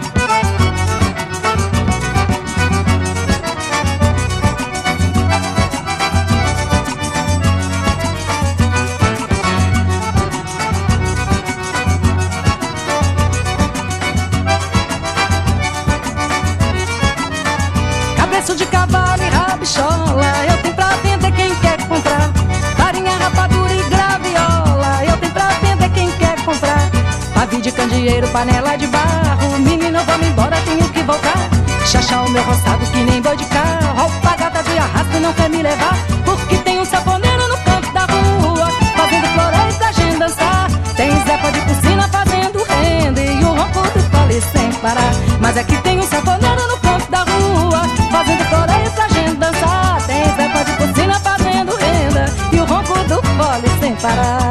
Candeeiro, 27.82 28.28
panela 28.28 28.78
de 28.78 28.88
barro. 28.88 29.60
Menino, 29.60 30.00
vamos 30.06 30.28
embora, 30.28 30.56
tenho 30.62 30.88
que 30.89 31.02
voltar. 31.02 31.50
Chachar 31.86 32.26
o 32.26 32.30
meu 32.30 32.44
roçado 32.44 32.86
que 32.86 33.00
nem 33.00 33.22
boi 33.22 33.36
de 33.36 33.46
carro. 33.46 34.02
Alpagata 34.02 34.63
de 34.63 34.78
arrasto 34.78 35.20
não 35.20 35.34
quer 35.34 35.50
me 35.50 35.62
levar 35.62 35.96
Porque 36.24 36.58
tem 36.58 36.80
um 36.80 36.86
saponeiro 36.86 37.48
no 37.48 37.58
canto 37.58 37.91
da 37.91 38.02
rua 38.02 38.67
Fazendo 38.96 39.28
floreios 39.34 39.76
pra 39.78 39.91
gente 39.91 40.17
dançar. 40.17 40.67
Tem 40.96 41.12
Zepa 41.26 41.52
de 41.52 41.62
piscina 41.62 42.08
fazendo 42.08 42.63
renda 42.63 43.22
E 43.22 43.44
o 43.44 43.54
ronco 43.54 43.82
do 43.82 44.00
fole 44.12 44.41
sem 44.54 44.72
parar. 44.80 45.13
Mas 45.39 45.58
é 45.58 45.63
tem 45.63 46.00
um 46.00 46.04
saponeiro 46.04 46.67
no 46.67 46.78
canto 46.78 47.12
da 47.12 47.24
rua 47.24 47.82
Fazendo 48.12 48.46
floreios 48.46 48.94
pra 48.94 49.08
gente 49.10 49.36
dançar. 49.36 50.02
Tem 50.06 50.24
Zepa 50.36 50.63
de 50.63 50.72
piscina 50.74 51.20
fazendo 51.20 51.76
renda 51.76 52.26
E 52.54 52.60
o 52.60 52.65
ronco 52.65 52.94
do 53.06 53.22
fole 53.36 53.80
sem 53.82 53.96
parar 53.96 54.51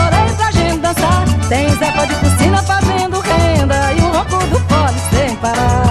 dançar. 0.93 1.25
Tem 1.49 1.69
Zé 1.69 1.91
de 2.05 2.15
Piscina 2.15 2.63
fazendo 2.63 3.19
renda 3.19 3.93
E 3.93 4.01
o 4.01 4.11
ronco 4.11 4.47
do 4.47 4.59
fole 4.67 4.99
sem 5.11 5.35
parar 5.37 5.90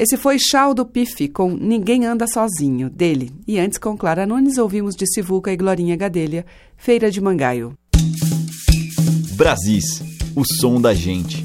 Esse 0.00 0.16
foi 0.16 0.38
Chau 0.38 0.72
do 0.72 0.86
Pife 0.86 1.28
com 1.28 1.50
Ninguém 1.50 2.06
Anda 2.06 2.26
Sozinho, 2.26 2.88
dele. 2.88 3.30
E 3.46 3.58
antes, 3.58 3.76
com 3.76 3.98
Clara 3.98 4.26
Nunes, 4.26 4.56
ouvimos 4.56 4.96
de 4.96 5.06
Sivuca 5.06 5.52
e 5.52 5.56
Glorinha 5.58 5.94
Gadelha, 5.94 6.46
Feira 6.74 7.10
de 7.10 7.20
Mangaio. 7.20 7.74
Brasis, 9.32 10.02
o 10.34 10.42
som 10.42 10.80
da 10.80 10.94
gente. 10.94 11.44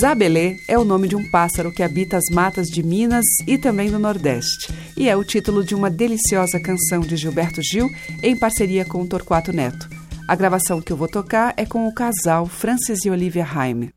Zabelê 0.00 0.56
é 0.66 0.78
o 0.78 0.84
nome 0.86 1.06
de 1.06 1.16
um 1.16 1.30
pássaro 1.30 1.70
que 1.70 1.82
habita 1.82 2.16
as 2.16 2.34
matas 2.34 2.68
de 2.68 2.82
Minas 2.82 3.26
e 3.46 3.58
também 3.58 3.90
no 3.90 3.98
Nordeste, 3.98 4.72
e 4.96 5.06
é 5.06 5.14
o 5.14 5.22
título 5.22 5.62
de 5.62 5.74
uma 5.74 5.90
deliciosa 5.90 6.58
canção 6.58 7.00
de 7.00 7.18
Gilberto 7.18 7.60
Gil 7.60 7.90
em 8.22 8.34
parceria 8.38 8.86
com 8.86 9.06
Torquato 9.06 9.52
Neto. 9.52 9.86
A 10.26 10.34
gravação 10.34 10.80
que 10.80 10.90
eu 10.90 10.96
vou 10.96 11.08
tocar 11.08 11.52
é 11.58 11.66
com 11.66 11.86
o 11.86 11.92
casal 11.92 12.46
Francis 12.46 13.04
e 13.04 13.10
Olivia 13.10 13.46
Haime. 13.46 13.90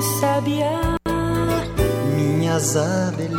Sabiá, 0.00 0.96
minha 2.14 2.58
zabelê, 2.58 3.36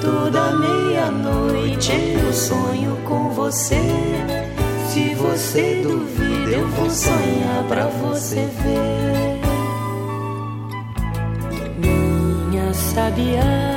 toda 0.00 0.52
meia-noite 0.52 1.92
eu 1.92 2.32
sonho 2.32 2.96
com 3.04 3.30
você. 3.30 3.80
Se 4.88 5.14
você 5.14 5.82
duvida, 5.82 6.50
eu 6.50 6.66
vou 6.68 6.88
sonhar 6.90 7.64
pra 7.68 7.86
você 7.86 8.48
ver. 8.62 9.40
Minha 11.78 12.72
sabiá, 12.72 13.75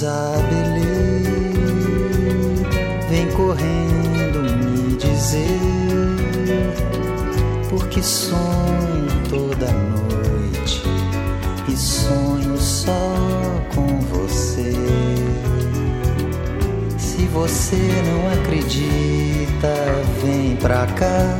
minha 0.00 0.10
zabelê, 0.40 1.22
vem 3.08 3.26
correndo 3.32 4.40
me 4.64 4.96
dizer, 4.96 5.60
porque 7.68 8.02
sonho 8.02 9.08
toda 9.28 9.70
noite 9.70 10.82
e 11.68 11.76
sonho 11.76 12.58
só 12.58 13.14
com 13.74 14.00
você. 14.00 14.72
Se 16.98 17.26
você 17.26 17.76
não 17.76 18.40
acredita, 18.40 19.74
vem 20.24 20.56
pra 20.56 20.86
cá, 20.86 21.36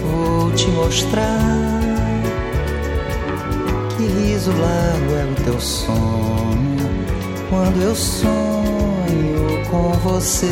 vou 0.00 0.50
te 0.52 0.68
mostrar 0.68 1.40
que 3.96 4.04
riso 4.04 4.50
largo 4.50 5.14
é 5.14 5.24
o 5.30 5.44
teu 5.44 5.60
sono 5.60 6.81
quando 7.52 7.82
eu 7.82 7.94
sonho 7.94 9.62
com 9.70 9.92
você. 9.98 10.48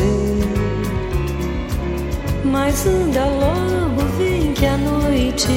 Mas 2.44 2.86
anda 2.86 3.24
logo, 3.24 4.02
vem 4.18 4.52
que 4.52 4.66
a 4.66 4.76
noite 4.76 5.48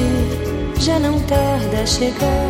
já 0.80 0.98
não 0.98 1.20
tarda 1.20 1.82
a 1.82 1.86
chegar. 1.86 2.48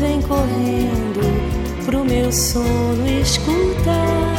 Vem 0.00 0.22
correndo 0.22 1.84
pro 1.84 2.06
meu 2.06 2.32
sono 2.32 3.06
escutar 3.06 4.34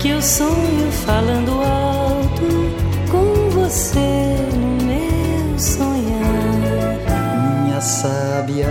que 0.00 0.08
eu 0.08 0.20
sonho 0.20 0.90
falando 1.06 1.52
alto 1.62 2.48
com 3.08 3.50
você 3.50 4.36
no 4.52 4.84
meu 4.84 5.58
sonhar. 5.60 6.98
Minha 7.64 7.80
sábia, 7.80 8.66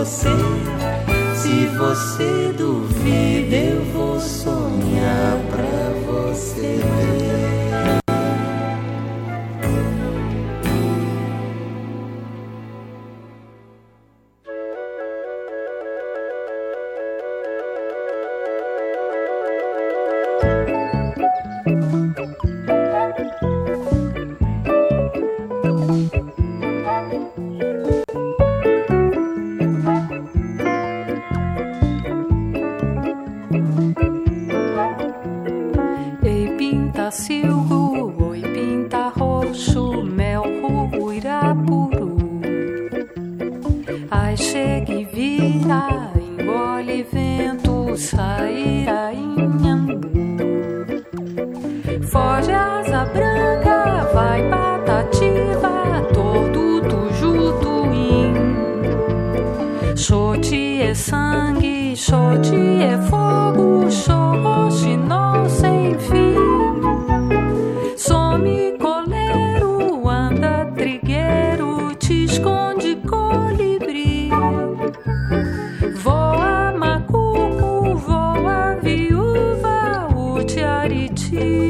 você. 0.00 0.28
Se 1.34 1.66
você 1.76 2.54
duvida, 2.56 3.56
eu 3.56 3.84
vou 3.92 4.18
sonhar 4.18 5.36
you. 81.40 81.69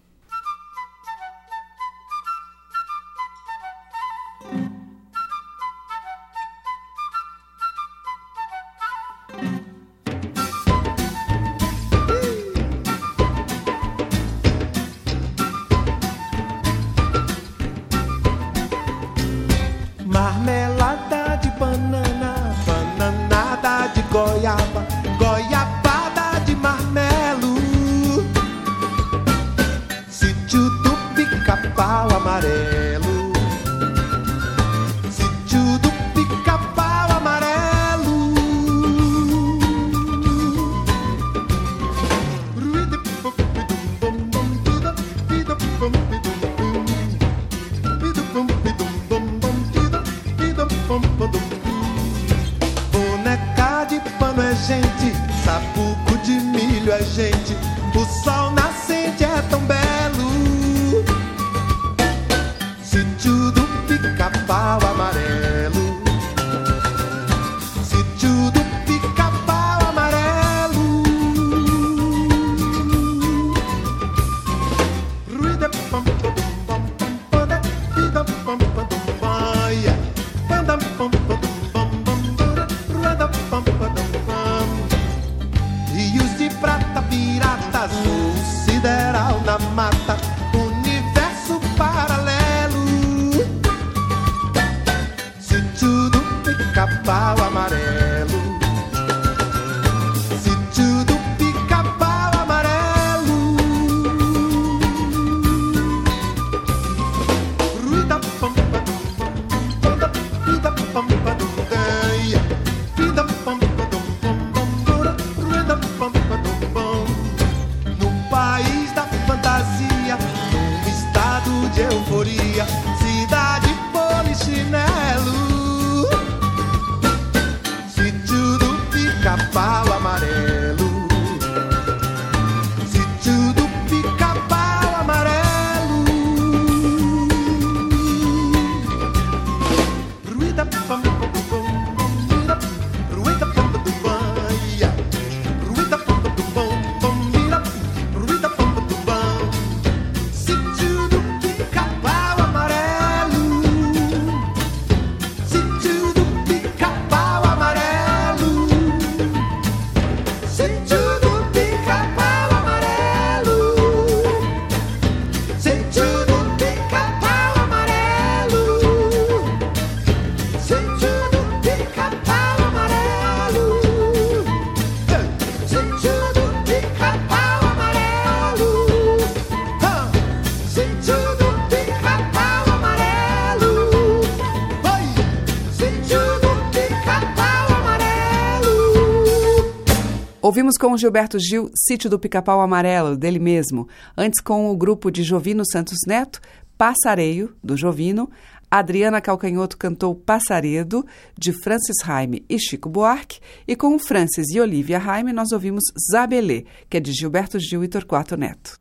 Ouvimos 190.51 190.75
com 190.77 190.97
Gilberto 190.97 191.39
Gil 191.39 191.71
Sítio 191.73 192.09
do 192.09 192.19
Pica-Pau 192.19 192.59
Amarelo, 192.59 193.15
dele 193.15 193.39
mesmo. 193.39 193.87
Antes 194.17 194.41
com 194.41 194.69
o 194.69 194.75
grupo 194.75 195.09
de 195.09 195.23
Jovino 195.23 195.63
Santos 195.65 195.99
Neto, 196.05 196.41
Passareio, 196.77 197.55
do 197.63 197.77
Jovino. 197.77 198.29
Adriana 198.69 199.21
Calcanhoto 199.21 199.77
cantou 199.77 200.13
Passaredo, 200.13 201.05
de 201.39 201.53
Francis 201.53 202.03
Raime 202.03 202.43
e 202.49 202.59
Chico 202.59 202.89
Buarque. 202.89 203.39
E 203.65 203.77
com 203.77 203.97
Francis 203.97 204.49
e 204.49 204.59
Olivia 204.59 204.99
Raime 204.99 205.31
nós 205.31 205.53
ouvimos 205.53 205.85
Zabelê, 206.11 206.65
que 206.89 206.97
é 206.97 206.99
de 206.99 207.13
Gilberto 207.13 207.57
Gil 207.57 207.81
e 207.85 207.87
Torquato 207.87 208.35
Neto. 208.35 208.77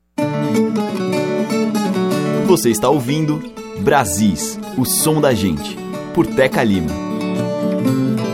Você 2.48 2.68
está 2.70 2.88
ouvindo 2.88 3.40
Brasis, 3.78 4.58
o 4.76 4.84
som 4.84 5.20
da 5.20 5.32
gente, 5.32 5.76
por 6.12 6.26
Teca 6.26 6.64
Lima. 6.64 7.09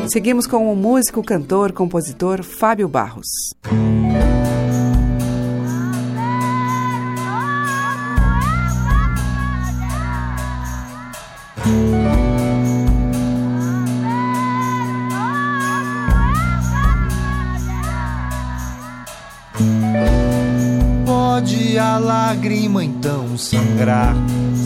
Seguimos 0.09 0.47
com 0.47 0.73
o 0.73 0.77
músico, 0.77 1.23
cantor, 1.23 1.73
compositor 1.73 2.43
Fábio 2.43 2.89
Barros. 2.89 3.27
Pode 21.05 21.79
a 21.79 21.99
lágrima 21.99 22.85
então 22.85 23.37
sangrar, 23.37 24.15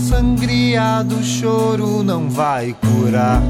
sangria 0.08 1.02
do 1.02 1.22
choro 1.22 2.02
não 2.02 2.28
vai 2.28 2.74
curar 2.74 3.40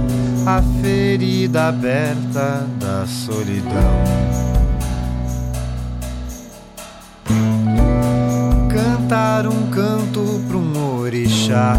a 0.47 0.63
ferida 0.81 1.69
aberta 1.69 2.67
da 2.79 3.07
solidão. 3.07 4.05
Cantar 8.69 9.47
um 9.47 9.71
canto 9.71 10.41
para 10.49 10.57
um 10.57 11.01
orixá, 11.01 11.77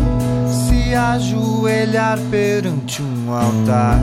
se 0.47 0.93
ajoelhar 0.93 2.19
perante 2.29 3.01
um 3.01 3.33
altar, 3.33 3.99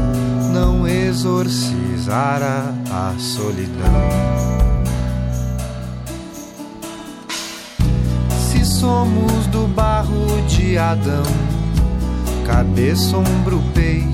não 0.53 0.89
exorcizará 0.89 2.73
a 2.91 3.15
solidão. 3.19 4.09
Se 8.51 8.65
somos 8.65 9.47
do 9.49 9.69
barro 9.69 10.43
de 10.49 10.77
Adão, 10.79 11.23
cabeça, 12.47 13.17
ombro, 13.17 13.63
peito 13.75 14.08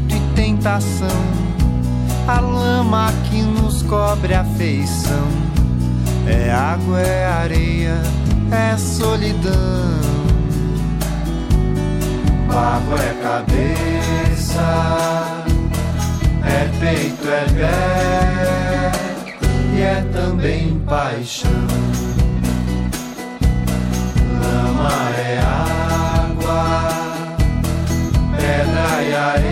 a 2.26 2.40
lama 2.40 3.12
que 3.24 3.42
nos 3.42 3.82
cobre 3.82 4.32
a 4.32 4.44
feição. 4.44 5.28
É 6.26 6.50
água, 6.50 7.00
é 7.00 7.26
areia, 7.26 8.00
é 8.50 8.74
solidão. 8.78 9.52
Água 12.48 12.98
é 12.98 13.14
cabeça, 13.22 14.62
é 16.42 16.68
peito, 16.80 17.28
é 17.28 17.44
pé, 17.58 18.92
e 19.74 19.82
é 19.82 19.84
é 19.84 20.00
também 20.14 20.80
paixão. 20.86 21.50
Lama 24.40 25.10
é 25.18 25.40
água, 25.40 26.88
pedra 28.38 29.02
e 29.02 29.14
areia, 29.14 29.43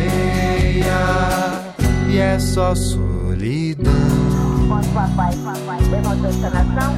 é 2.22 2.38
só 2.38 2.74
solidão. 2.74 3.92
Papai, 4.94 5.34
essa 6.28 6.50
nação, 6.50 6.94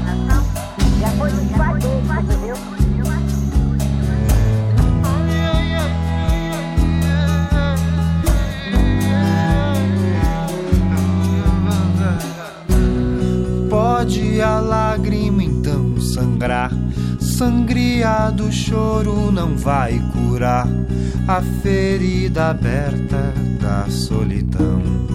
pode 13.70 14.41
a 14.41 14.61
lágrima 14.61 15.43
então 15.43 16.01
sangrar. 16.01 16.70
Sangria 17.18 18.31
do 18.31 18.53
choro 18.53 19.33
não 19.33 19.57
vai 19.57 19.99
curar 20.12 20.68
a 21.27 21.41
ferida 21.62 22.51
aberta 22.51 23.33
da 23.61 23.89
solidão. 23.89 25.14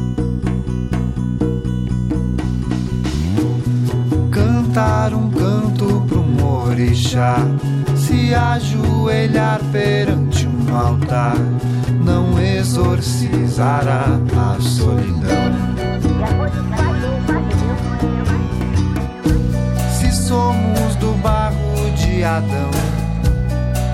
Cantar 4.69 5.15
um 5.15 5.31
canto 5.31 6.05
pro 6.07 6.21
morixá, 6.21 7.37
se 7.95 8.35
ajoelhar 8.35 9.59
perante 9.71 10.47
um 10.47 10.77
altar, 10.77 11.35
não 12.05 12.39
exorcizará 12.39 14.05
a 14.37 14.61
solidão. 14.61 15.49
somos 20.11 20.95
do 20.97 21.19
barro 21.23 21.91
de 21.95 22.23
Adão, 22.23 22.69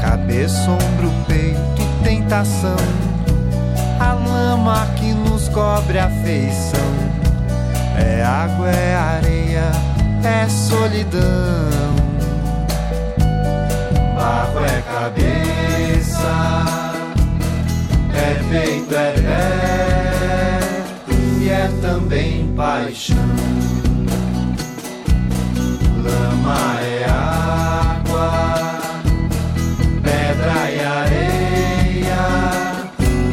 cabeça, 0.02 0.70
ombro, 0.72 1.10
peito 1.26 1.82
e 1.82 2.04
tentação, 2.04 2.76
a 3.98 4.12
lama 4.12 4.86
que 4.98 5.14
nos 5.14 5.48
cobre 5.48 6.00
a 6.00 6.10
feição, 6.10 6.92
é 7.98 8.22
água, 8.22 8.70
é 8.70 8.96
areia, 8.96 9.95
é 10.26 10.50
solidão. 10.50 11.22
Barro 14.16 14.66
é 14.66 14.82
cabeça, 14.82 16.36
é 18.14 18.34
peito, 18.50 18.96
é 18.96 19.12
pé, 19.12 20.60
e 21.42 21.50
é 21.50 21.70
também 21.82 22.54
paixão 22.56 23.66
lama 26.06 26.80
é 26.82 27.06
água, 27.10 28.32
pedra 30.04 30.72
e 30.72 30.80
areia, 30.80 32.24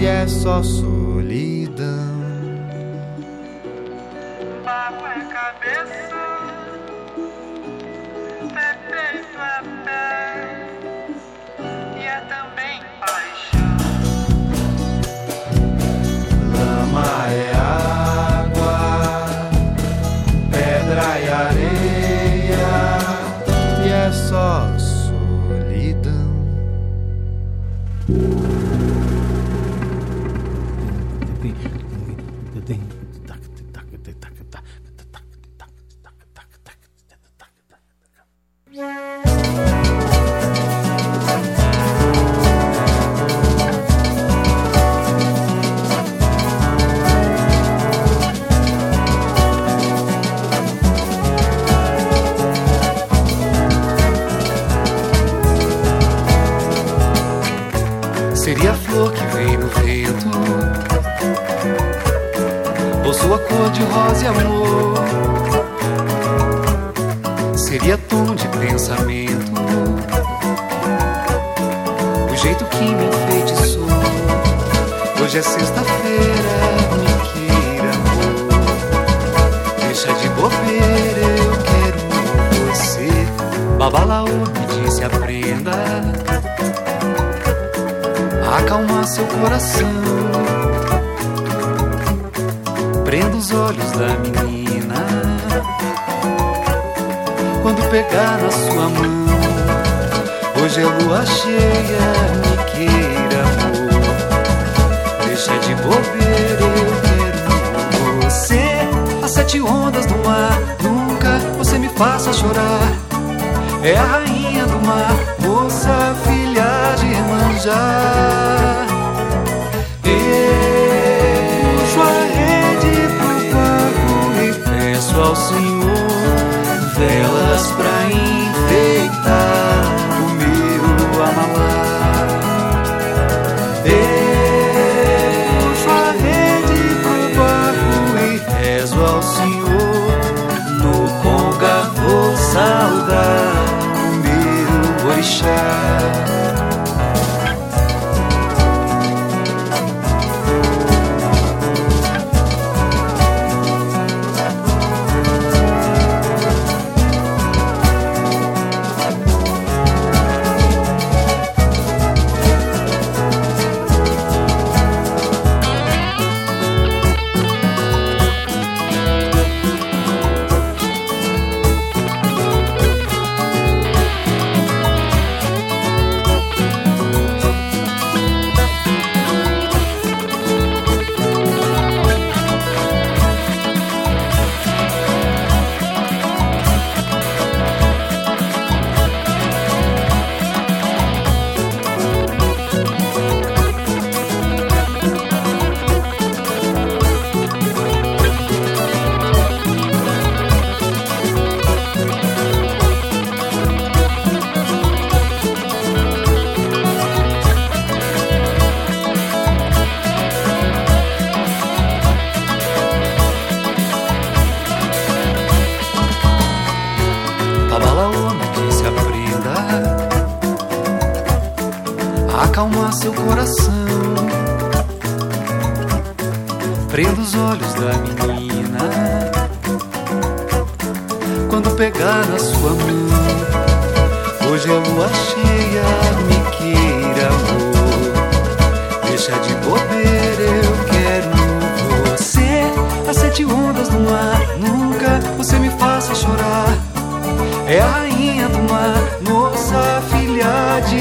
e 0.01 0.07
é 0.07 0.27
só 0.27 0.63
solidão. 0.63 1.12
Rosa 32.65 32.75
e 32.75 33.02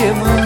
filha 0.01 0.40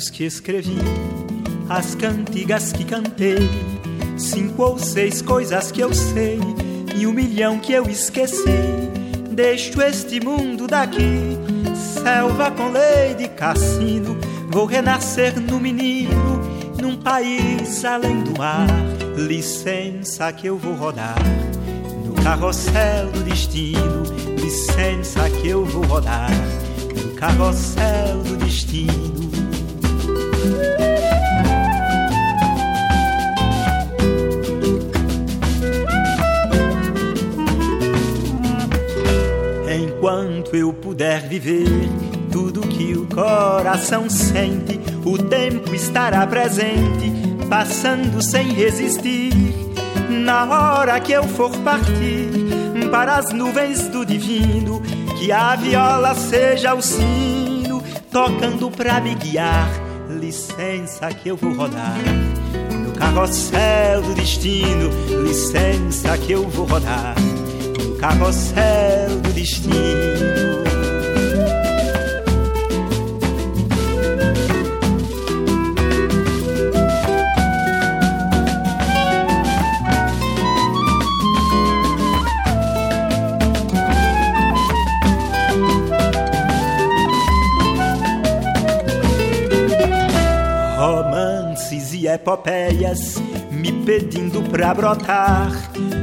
versos 0.00 0.08
que 0.08 0.24
escrevi, 0.24 0.78
as 1.68 1.94
cantigas 1.94 2.72
que 2.72 2.84
cantei, 2.84 3.38
cinco 4.16 4.62
ou 4.62 4.78
seis 4.78 5.20
coisas 5.20 5.70
que 5.70 5.80
eu 5.80 5.92
sei 5.92 6.40
e 6.96 7.06
um 7.06 7.12
milhão 7.12 7.58
que 7.58 7.72
eu 7.72 7.86
esqueci. 7.88 8.44
Deixo 9.30 9.80
este 9.82 10.24
mundo 10.24 10.66
daqui, 10.66 11.36
selva 12.02 12.50
com 12.50 12.70
lei 12.70 13.14
de 13.14 13.28
cassino. 13.28 14.16
Vou 14.48 14.64
renascer 14.64 15.38
no 15.38 15.60
menino, 15.60 16.40
num 16.80 16.96
país 16.96 17.84
além 17.84 18.22
do 18.22 18.38
mar. 18.38 18.66
Licença 19.16 20.32
que 20.32 20.46
eu 20.46 20.56
vou 20.56 20.74
rodar 20.74 21.18
no 22.04 22.14
carrossel 22.22 23.10
do 23.12 23.22
destino. 23.22 24.02
Licença 24.40 25.28
que 25.28 25.48
eu 25.48 25.64
vou 25.64 25.84
rodar 25.84 26.30
no 26.96 27.14
carrossel 27.14 28.22
do 28.24 28.36
destino. 28.38 29.29
Enquanto 39.72 40.56
eu 40.56 40.72
puder 40.72 41.28
viver 41.28 41.68
tudo 42.32 42.62
que 42.62 42.94
o 42.94 43.06
coração 43.06 44.08
sente, 44.08 44.80
o 45.04 45.18
tempo 45.18 45.74
estará 45.74 46.26
presente, 46.26 47.12
passando 47.48 48.22
sem 48.22 48.48
resistir. 48.48 49.32
Na 50.08 50.44
hora 50.44 50.98
que 51.00 51.12
eu 51.12 51.24
for 51.24 51.50
partir 51.58 52.30
para 52.90 53.16
as 53.16 53.32
nuvens 53.32 53.88
do 53.88 54.04
divino, 54.04 54.80
que 55.18 55.30
a 55.30 55.54
viola 55.54 56.14
seja 56.14 56.74
o 56.74 56.80
sino 56.80 57.82
tocando 58.10 58.70
pra 58.70 59.00
me 59.00 59.14
guiar. 59.14 59.89
Licença 60.30 61.08
que 61.08 61.28
eu 61.28 61.36
vou 61.36 61.52
rodar 61.54 61.98
no 62.86 62.92
carrossel 62.92 64.00
do 64.00 64.14
destino. 64.14 64.88
Licença 65.24 66.16
que 66.18 66.30
eu 66.30 66.48
vou 66.48 66.66
rodar 66.66 67.16
no 67.76 67.96
carrossel 67.96 69.16
do 69.24 69.32
destino. 69.32 70.39
Epopeias 92.20 93.16
me 93.50 93.72
pedindo 93.72 94.42
pra 94.42 94.74
brotar 94.74 95.50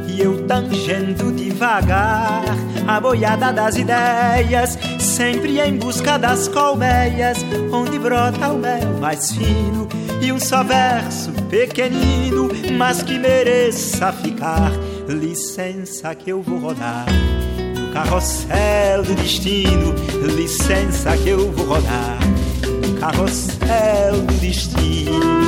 e 0.09 0.19
eu 0.19 0.47
tangendo 0.47 1.31
devagar 1.31 2.43
a 2.87 2.99
boiada 2.99 3.53
das 3.53 3.75
ideias, 3.75 4.77
sempre 4.99 5.59
em 5.59 5.77
busca 5.77 6.17
das 6.17 6.47
colmeias 6.47 7.37
onde 7.71 7.99
brota 7.99 8.49
o 8.49 8.57
mel 8.57 8.97
mais 8.99 9.31
fino 9.31 9.87
e 10.19 10.31
um 10.31 10.39
só 10.39 10.63
verso 10.63 11.31
pequenino, 11.49 12.49
mas 12.77 13.03
que 13.03 13.19
mereça 13.19 14.11
ficar. 14.11 14.71
Licença 15.07 16.13
que 16.15 16.31
eu 16.31 16.41
vou 16.41 16.59
rodar 16.59 17.05
no 17.79 17.93
carrossel 17.93 19.03
do 19.03 19.15
destino, 19.15 19.93
licença 20.35 21.15
que 21.17 21.29
eu 21.29 21.51
vou 21.51 21.65
rodar 21.67 22.17
no 22.65 22.99
carrossel 22.99 24.21
do 24.25 24.33
destino. 24.33 25.46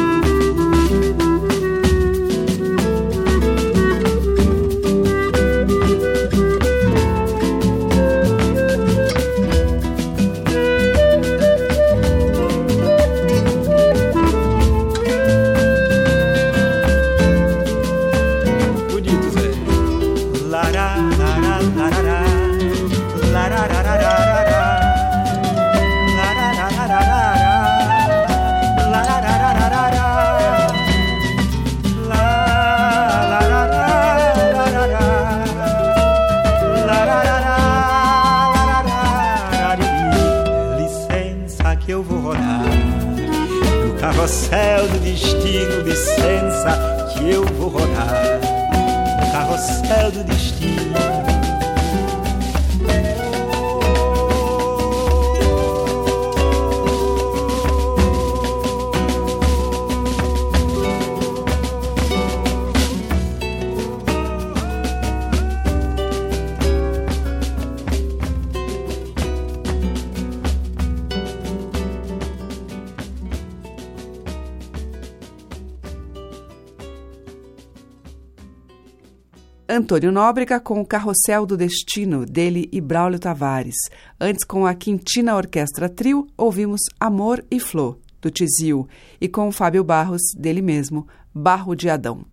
Antônio 79.80 80.12
Nóbrega 80.12 80.60
com 80.60 80.82
o 80.82 80.86
Carrossel 80.86 81.46
do 81.46 81.56
Destino, 81.56 82.26
dele 82.26 82.68
e 82.70 82.82
Braulio 82.82 83.18
Tavares. 83.18 83.78
Antes, 84.20 84.44
com 84.44 84.66
a 84.66 84.74
Quintina 84.74 85.38
Orquestra 85.38 85.88
Trio, 85.88 86.28
ouvimos 86.38 86.82
Amor 87.00 87.46
e 87.50 87.62
Flor, 87.62 87.98
do 88.22 88.30
Tizil. 88.30 88.86
E 89.22 89.30
com 89.30 89.48
o 89.48 89.54
Fábio 89.54 89.82
Barros, 89.82 90.22
dele 90.38 90.62
mesmo, 90.62 91.08
Barro 91.34 91.76
de 91.76 91.90
Adão. 91.90 92.26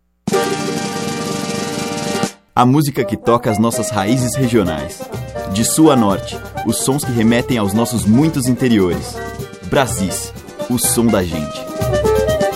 A 2.52 2.66
música 2.66 3.04
que 3.04 3.16
toca 3.16 3.48
as 3.48 3.60
nossas 3.60 3.90
raízes 3.90 4.34
regionais. 4.34 5.00
De 5.52 5.64
sul 5.64 5.92
a 5.92 5.96
norte, 5.96 6.36
os 6.66 6.78
sons 6.78 7.04
que 7.04 7.12
remetem 7.12 7.58
aos 7.58 7.72
nossos 7.72 8.04
muitos 8.04 8.48
interiores. 8.48 9.14
Brasis, 9.70 10.32
o 10.68 10.80
som 10.80 11.06
da 11.06 11.22
gente. 11.22 11.60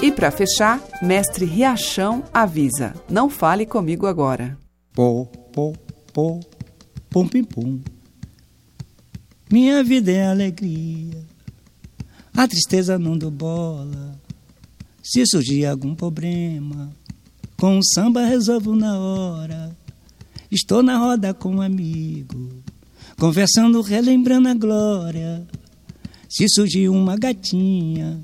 E 0.03 0.11
para 0.11 0.33
fechar, 0.33 0.81
mestre 1.01 1.45
Riachão 1.45 2.25
avisa: 2.35 2.93
não 3.09 3.31
fale 3.31 3.65
comigo 3.65 4.09
agora. 4.09 4.59
Pô, 4.93 5.25
pô, 5.53 5.73
pô, 6.13 6.41
pum, 7.09 7.29
pim, 7.29 7.45
pum. 7.45 7.81
Minha 9.51 9.83
vida 9.85 10.11
é 10.11 10.27
alegria, 10.27 11.25
a 12.37 12.47
tristeza 12.47 12.99
não 12.99 13.17
do 13.17 13.31
bola. 13.31 14.21
Se 15.03 15.25
surgir 15.27 15.67
algum 15.67 15.95
problema, 15.95 16.93
com 17.57 17.79
o 17.79 17.85
samba 17.85 18.25
resolvo 18.25 18.75
na 18.75 18.99
hora. 18.99 19.77
Estou 20.51 20.83
na 20.83 20.99
roda 20.99 21.33
com 21.33 21.57
um 21.57 21.61
amigo, 21.61 22.49
conversando, 23.19 23.81
relembrando 23.83 24.49
a 24.49 24.55
glória. 24.55 25.47
Se 26.29 26.49
surgir 26.49 26.89
uma 26.89 27.17
gatinha, 27.17 28.21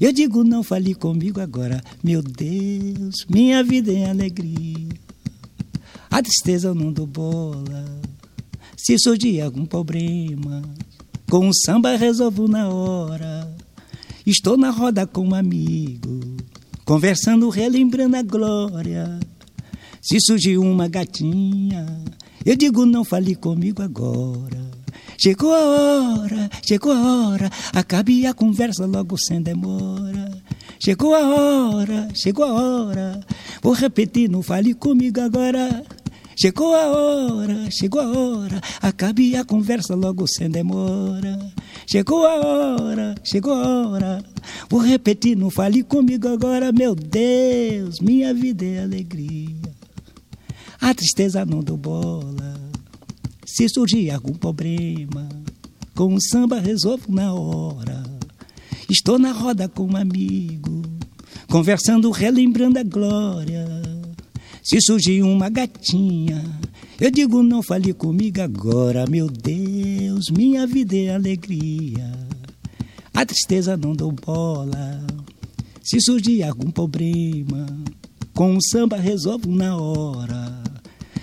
eu 0.00 0.12
digo 0.12 0.44
não 0.44 0.62
fale 0.62 0.94
comigo 0.94 1.40
agora. 1.40 1.82
Meu 2.02 2.22
Deus, 2.22 3.26
minha 3.28 3.62
vida 3.62 3.92
é 3.92 4.10
alegria. 4.10 4.88
A 6.10 6.22
tristeza 6.22 6.68
eu 6.68 6.74
não 6.74 6.92
dou 6.92 7.06
bola. 7.06 8.00
Se 8.76 8.98
surgir 8.98 9.40
algum 9.40 9.64
problema, 9.64 10.62
com 11.30 11.48
o 11.48 11.54
samba 11.54 11.96
resolvo 11.96 12.48
na 12.48 12.68
hora. 12.68 13.48
Estou 14.26 14.56
na 14.56 14.70
roda 14.70 15.06
com 15.06 15.28
um 15.28 15.34
amigo, 15.34 16.20
conversando, 16.84 17.48
relembrando 17.48 18.16
a 18.16 18.22
glória. 18.22 19.20
Se 20.02 20.20
surgir 20.20 20.58
uma 20.58 20.88
gatinha, 20.88 21.86
eu 22.44 22.56
digo 22.56 22.84
não 22.84 23.04
fale 23.04 23.34
comigo 23.34 23.82
agora. 23.82 24.70
Chegou 25.18 25.54
a 25.54 25.60
hora, 25.60 26.50
chegou 26.66 26.92
a 26.92 27.28
hora, 27.28 27.50
acabe 27.72 28.26
a 28.26 28.34
conversa 28.34 28.86
logo 28.86 29.16
sem 29.18 29.40
demora. 29.40 30.30
Chegou 30.82 31.14
a 31.14 31.20
hora, 31.20 32.08
chegou 32.14 32.44
a 32.44 32.52
hora, 32.52 33.20
vou 33.62 33.74
repetir, 33.74 34.30
não 34.30 34.42
fale 34.42 34.72
comigo 34.72 35.20
agora. 35.20 35.84
Chegou 36.40 36.74
a 36.74 36.86
hora, 36.86 37.70
chegou 37.70 38.00
a 38.00 38.08
hora, 38.08 38.62
acabe 38.80 39.36
a 39.36 39.44
conversa 39.44 39.94
logo 39.94 40.26
sem 40.26 40.48
demora. 40.48 41.38
Chegou 41.86 42.26
a 42.26 42.36
hora, 42.36 43.14
chegou 43.22 43.52
a 43.52 43.88
hora, 43.88 44.24
vou 44.70 44.80
repetir, 44.80 45.36
não 45.36 45.50
fale 45.50 45.82
comigo 45.82 46.28
agora, 46.28 46.72
meu 46.72 46.94
Deus, 46.94 48.00
minha 48.00 48.32
vida 48.32 48.64
é 48.64 48.82
alegria. 48.82 49.54
A 50.80 50.94
tristeza 50.94 51.44
não 51.44 51.60
dou 51.60 51.76
bola. 51.76 52.54
Se 53.44 53.68
surgir 53.68 54.10
algum 54.10 54.32
problema, 54.32 55.28
com 55.94 56.14
o 56.14 56.20
samba 56.22 56.58
resolvo 56.58 57.12
na 57.12 57.34
hora. 57.34 58.02
Estou 58.88 59.18
na 59.18 59.32
roda 59.32 59.68
com 59.68 59.84
um 59.84 59.96
amigo, 59.96 60.84
conversando, 61.50 62.10
relembrando 62.10 62.78
a 62.78 62.82
glória. 62.82 63.99
Se 64.62 64.80
surgir 64.80 65.22
uma 65.22 65.48
gatinha, 65.48 66.42
eu 67.00 67.10
digo 67.10 67.42
não 67.42 67.62
fale 67.62 67.94
comigo 67.94 68.42
agora, 68.42 69.06
meu 69.06 69.26
Deus, 69.26 70.28
minha 70.30 70.66
vida 70.66 70.96
é 70.96 71.14
alegria. 71.14 72.12
A 73.14 73.24
tristeza 73.24 73.76
não 73.76 73.94
dou 73.94 74.12
bola. 74.12 75.04
Se 75.82 76.00
surgir 76.00 76.42
algum 76.42 76.70
problema, 76.70 77.66
com 78.34 78.56
o 78.56 78.62
samba 78.62 78.96
resolvo 78.96 79.50
na 79.50 79.76
hora. 79.76 80.62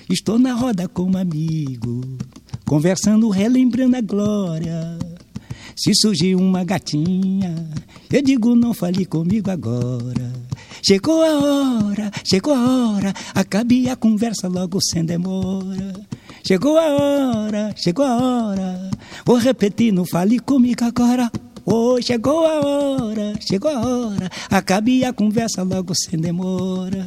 Estou 0.09 0.39
na 0.39 0.53
roda 0.53 0.87
com 0.87 1.03
um 1.03 1.17
amigo, 1.17 2.01
conversando, 2.65 3.29
relembrando 3.29 3.97
a 3.97 4.01
glória. 4.01 4.97
Se 5.75 5.93
surgir 5.93 6.35
uma 6.35 6.63
gatinha, 6.63 7.55
eu 8.11 8.21
digo 8.21 8.55
não 8.55 8.73
fale 8.73 9.05
comigo 9.05 9.51
agora. 9.51 10.36
Chegou 10.87 11.21
a 11.21 11.37
hora, 11.37 12.09
chegou 12.23 12.53
a 12.53 12.93
hora, 12.93 13.13
acabe 13.35 13.89
a 13.89 13.97
conversa 13.97 14.47
logo 14.47 14.79
sem 14.81 15.03
demora. 15.03 15.93
Chegou 16.45 16.77
a 16.77 16.85
hora, 16.95 17.73
chegou 17.75 18.05
a 18.05 18.15
hora, 18.15 18.89
vou 19.25 19.35
repetir, 19.35 19.91
não 19.91 20.05
fale 20.05 20.39
comigo 20.39 20.85
agora. 20.85 21.29
Oh, 21.69 22.01
chegou 22.01 22.45
a 22.45 22.65
hora, 22.65 23.33
chegou 23.41 23.69
a 23.69 23.81
hora, 23.81 24.29
acabe 24.49 25.03
a 25.03 25.11
conversa 25.11 25.63
logo 25.63 25.93
sem 25.93 26.17
demora. 26.17 27.05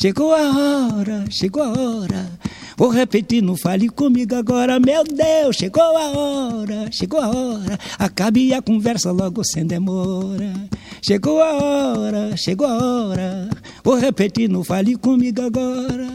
Chegou 0.00 0.32
a 0.32 0.48
hora, 0.48 1.26
chegou 1.28 1.62
a 1.62 1.68
hora, 1.68 2.30
vou 2.74 2.88
repetir, 2.88 3.42
não 3.42 3.54
fale 3.54 3.86
comigo 3.90 4.34
agora, 4.34 4.80
meu 4.80 5.04
Deus, 5.04 5.56
chegou 5.56 5.82
a 5.82 6.08
hora, 6.08 6.90
chegou 6.90 7.20
a 7.20 7.28
hora, 7.28 7.78
acabe 7.98 8.54
a 8.54 8.62
conversa 8.62 9.12
logo 9.12 9.44
sem 9.44 9.66
demora. 9.66 10.54
Chegou 11.02 11.42
a 11.42 11.52
hora, 11.52 12.34
chegou 12.34 12.66
a 12.66 12.78
hora, 12.78 13.50
vou 13.84 13.96
repetir, 13.98 14.48
não 14.48 14.64
fale 14.64 14.96
comigo 14.96 15.42
agora. 15.42 16.08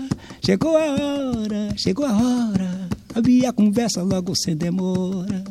Chegou 0.44 0.76
a 0.76 0.82
hora, 0.82 1.70
chegou 1.78 2.08
a 2.08 2.12
hora, 2.12 2.90
acabe 3.08 3.46
a 3.46 3.54
conversa 3.54 4.02
logo 4.02 4.36
sem 4.36 4.56
demora. 4.56 5.44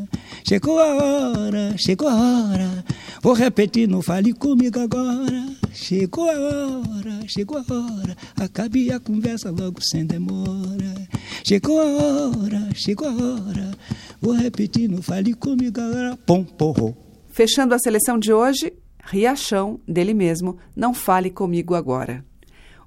Chegou 0.46 0.78
a 0.78 0.94
hora, 0.94 1.74
chegou 1.76 2.08
a 2.08 2.14
hora. 2.14 2.84
Vou 3.22 3.32
repetir, 3.32 3.88
não 3.88 4.02
fale 4.02 4.32
comigo 4.32 4.80
agora. 4.80 5.46
Chegou 5.72 6.28
a 6.28 6.34
hora, 6.34 7.20
chegou 7.26 7.58
a 7.58 7.60
hora. 7.60 8.16
Acabe 8.36 8.90
a 8.92 9.00
conversa 9.00 9.50
logo 9.50 9.80
sem 9.80 10.04
demora. 10.04 11.08
Chegou 11.44 11.80
a 11.80 11.84
hora, 11.84 12.68
chegou 12.74 13.08
a 13.08 13.12
hora. 13.12 13.70
Vou 14.20 14.34
repetir, 14.34 14.88
não 14.88 15.00
fale 15.00 15.34
comigo 15.34 15.80
agora. 15.80 16.16
Pom, 16.26 16.44
porro. 16.44 16.96
Fechando 17.30 17.74
a 17.74 17.78
seleção 17.78 18.18
de 18.18 18.32
hoje, 18.32 18.72
Riachão, 19.04 19.80
dele 19.88 20.14
mesmo, 20.14 20.58
Não 20.76 20.92
Fale 20.92 21.30
Comigo 21.30 21.74
Agora. 21.74 22.24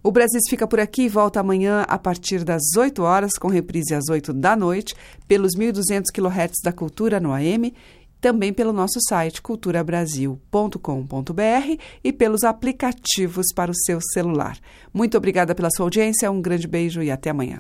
O 0.06 0.12
Brasil 0.12 0.40
fica 0.48 0.68
por 0.68 0.80
aqui 0.80 1.06
e 1.06 1.10
volta 1.10 1.40
amanhã 1.40 1.84
a 1.88 1.98
partir 1.98 2.44
das 2.44 2.62
8 2.78 3.02
horas, 3.02 3.40
com 3.40 3.48
reprise 3.48 3.96
às 3.96 4.08
8 4.08 4.34
da 4.34 4.56
noite, 4.56 4.94
pelos 5.28 5.58
1.200 5.58 6.12
kHz 6.14 6.62
da 6.64 6.72
Cultura 6.72 7.20
no 7.20 7.34
AM, 7.34 7.74
também 8.22 8.54
pelo 8.54 8.72
nosso 8.72 9.00
site 9.10 9.42
culturabrasil.com.br 9.42 11.82
e 12.04 12.14
pelos 12.14 12.44
aplicativos 12.44 13.48
para 13.56 13.72
o 13.72 13.76
seu 13.76 13.98
celular. 14.14 14.60
Muito 14.94 15.18
obrigada 15.18 15.56
pela 15.56 15.72
sua 15.76 15.88
audiência, 15.88 16.30
um 16.30 16.40
grande 16.40 16.68
beijo 16.68 17.02
e 17.02 17.10
até 17.10 17.32
amanhã. 17.32 17.60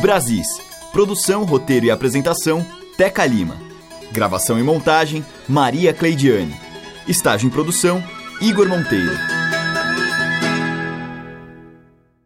Brasis. 0.00 0.46
Produção, 0.92 1.42
roteiro 1.42 1.86
e 1.86 1.90
apresentação, 1.90 2.64
Teca 2.96 3.26
Lima. 3.26 3.56
Gravação 4.12 4.56
e 4.56 4.62
montagem, 4.62 5.26
Maria 5.48 5.92
Cleidiane. 5.92 6.54
Estágio 7.08 7.48
em 7.48 7.50
produção, 7.50 8.00
Igor 8.40 8.68
Monteiro. 8.68 9.45